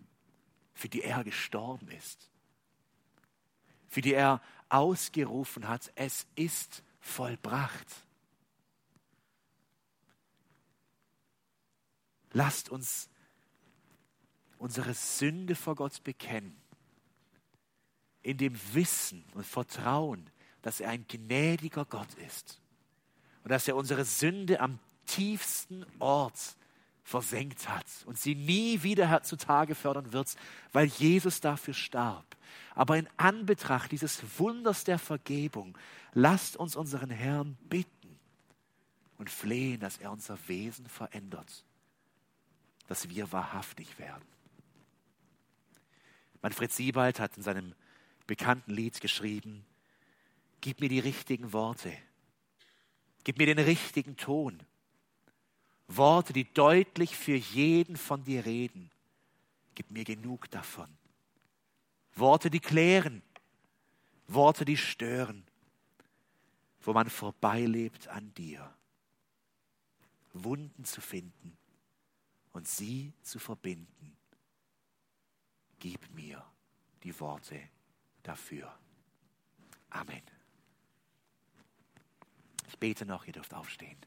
für 0.73 0.89
die 0.89 1.03
er 1.03 1.23
gestorben 1.23 1.89
ist, 1.91 2.29
für 3.87 4.01
die 4.01 4.13
er 4.13 4.41
ausgerufen 4.69 5.67
hat, 5.67 5.91
es 5.95 6.25
ist 6.35 6.83
vollbracht. 6.99 7.87
Lasst 12.31 12.69
uns 12.69 13.09
unsere 14.57 14.95
Sünde 14.95 15.55
vor 15.55 15.75
Gott 15.75 16.03
bekennen 16.03 16.59
in 18.23 18.37
dem 18.37 18.57
Wissen 18.73 19.25
und 19.33 19.45
Vertrauen, 19.45 20.29
dass 20.63 20.79
er 20.79 20.89
ein 20.89 21.05
gnädiger 21.07 21.85
Gott 21.85 22.13
ist 22.15 22.62
und 23.43 23.51
dass 23.51 23.67
er 23.67 23.75
unsere 23.75 24.05
Sünde 24.05 24.59
am 24.59 24.79
tiefsten 25.05 25.85
Ort 25.99 26.55
versenkt 27.03 27.67
hat 27.67 27.85
und 28.05 28.17
sie 28.17 28.33
nie 28.33 28.81
wieder 28.83 29.21
zutage 29.23 29.75
fördern 29.75 30.13
wird, 30.13 30.35
weil 30.71 30.87
Jesus 30.87 31.41
dafür 31.41 31.73
starb. 31.73 32.37
Aber 32.75 32.97
in 32.97 33.09
Anbetracht 33.17 33.91
dieses 33.91 34.39
Wunders 34.39 34.85
der 34.85 34.97
Vergebung, 34.97 35.77
lasst 36.13 36.55
uns 36.55 36.75
unseren 36.75 37.09
Herrn 37.09 37.57
bitten 37.69 38.17
und 39.17 39.29
flehen, 39.29 39.81
dass 39.81 39.97
er 39.97 40.11
unser 40.11 40.37
Wesen 40.47 40.87
verändert, 40.87 41.65
dass 42.87 43.09
wir 43.09 43.31
wahrhaftig 43.31 43.99
werden. 43.99 44.23
Manfred 46.41 46.71
Siebald 46.71 47.19
hat 47.19 47.37
in 47.37 47.43
seinem 47.43 47.73
bekannten 48.27 48.71
Lied 48.71 49.01
geschrieben, 49.01 49.65
gib 50.61 50.79
mir 50.79 50.89
die 50.89 50.99
richtigen 50.99 51.53
Worte, 51.53 51.93
gib 53.23 53.37
mir 53.37 53.45
den 53.45 53.59
richtigen 53.59 54.17
Ton, 54.17 54.59
Worte, 55.87 56.33
die 56.33 56.51
deutlich 56.53 57.15
für 57.15 57.35
jeden 57.35 57.97
von 57.97 58.23
dir 58.23 58.45
reden, 58.45 58.89
gib 59.75 59.91
mir 59.91 60.03
genug 60.03 60.49
davon, 60.49 60.89
Worte, 62.15 62.49
die 62.49 62.59
klären, 62.59 63.21
Worte, 64.27 64.65
die 64.65 64.77
stören, 64.77 65.43
wo 66.81 66.93
man 66.93 67.09
vorbeilebt 67.09 68.07
an 68.07 68.33
dir. 68.33 68.73
Wunden 70.33 70.83
zu 70.83 70.99
finden 70.99 71.57
und 72.53 72.67
sie 72.67 73.13
zu 73.21 73.39
verbinden. 73.39 74.17
Gib 75.79 76.13
mir 76.13 76.43
die 77.03 77.17
Worte 77.19 77.59
dafür. 78.23 78.73
Amen. 79.89 80.32
Ich 82.73 82.79
bete 82.79 83.05
noch, 83.05 83.27
ihr 83.27 83.33
dürft 83.33 83.53
aufstehen. 83.53 83.99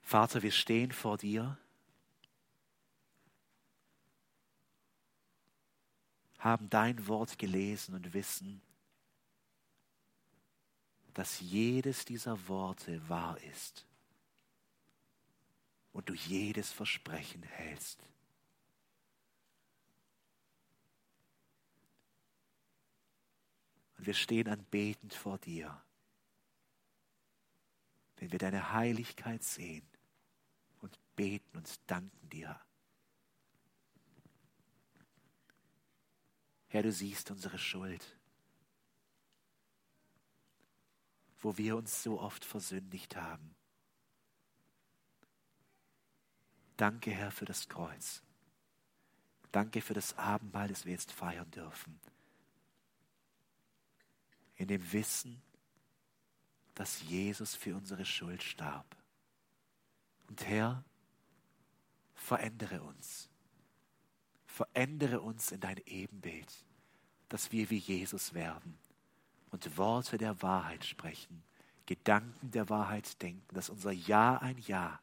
Vater, 0.00 0.42
wir 0.42 0.52
stehen 0.52 0.90
vor 0.90 1.18
dir, 1.18 1.58
haben 6.38 6.70
dein 6.70 7.06
Wort 7.08 7.38
gelesen 7.38 7.94
und 7.94 8.14
wissen, 8.14 8.62
dass 11.12 11.40
jedes 11.40 12.06
dieser 12.06 12.48
Worte 12.48 13.06
wahr 13.10 13.38
ist 13.42 13.87
und 15.98 16.08
du 16.08 16.14
jedes 16.14 16.70
Versprechen 16.70 17.42
hältst. 17.42 18.08
Und 23.96 24.06
wir 24.06 24.14
stehen 24.14 24.46
anbetend 24.46 25.12
vor 25.12 25.38
dir, 25.38 25.82
wenn 28.18 28.30
wir 28.30 28.38
deine 28.38 28.72
Heiligkeit 28.72 29.42
sehen 29.42 29.84
und 30.82 30.96
beten 31.16 31.56
und 31.56 31.80
danken 31.90 32.30
dir. 32.30 32.60
Herr, 36.68 36.84
du 36.84 36.92
siehst 36.92 37.32
unsere 37.32 37.58
Schuld, 37.58 38.16
wo 41.40 41.58
wir 41.58 41.76
uns 41.76 42.04
so 42.04 42.20
oft 42.20 42.44
versündigt 42.44 43.16
haben. 43.16 43.57
Danke, 46.78 47.10
Herr, 47.10 47.32
für 47.32 47.44
das 47.44 47.68
Kreuz. 47.68 48.22
Danke 49.50 49.82
für 49.82 49.94
das 49.94 50.16
Abendmahl, 50.16 50.68
das 50.68 50.84
wir 50.84 50.92
jetzt 50.92 51.10
feiern 51.10 51.50
dürfen. 51.50 51.98
In 54.54 54.68
dem 54.68 54.92
Wissen, 54.92 55.42
dass 56.76 57.02
Jesus 57.02 57.56
für 57.56 57.74
unsere 57.74 58.04
Schuld 58.04 58.44
starb. 58.44 58.96
Und 60.28 60.46
Herr, 60.46 60.84
verändere 62.14 62.80
uns. 62.82 63.28
Verändere 64.46 65.20
uns 65.20 65.50
in 65.50 65.60
dein 65.60 65.78
Ebenbild, 65.84 66.64
dass 67.28 67.50
wir 67.50 67.70
wie 67.70 67.78
Jesus 67.78 68.34
werden 68.34 68.78
und 69.50 69.76
Worte 69.76 70.16
der 70.16 70.40
Wahrheit 70.42 70.84
sprechen, 70.84 71.42
Gedanken 71.86 72.52
der 72.52 72.68
Wahrheit 72.68 73.20
denken, 73.20 73.52
dass 73.52 73.68
unser 73.68 73.90
Ja 73.90 74.36
ein 74.36 74.58
Ja, 74.58 75.00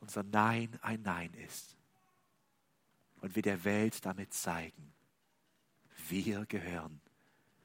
unser 0.00 0.22
Nein 0.22 0.78
ein 0.82 1.02
Nein 1.02 1.32
ist. 1.34 1.76
Und 3.20 3.34
wir 3.34 3.42
der 3.42 3.64
Welt 3.64 4.04
damit 4.04 4.32
zeigen, 4.32 4.92
wir 6.08 6.46
gehören 6.46 7.00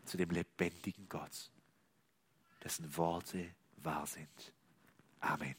zu 0.06 0.18
dem 0.18 0.32
lebendigen 0.32 1.08
Gott, 1.08 1.52
dessen 2.64 2.98
Worte 2.98 3.54
wahr 3.78 4.08
sind. 4.08 4.54
Amen. 5.20 5.56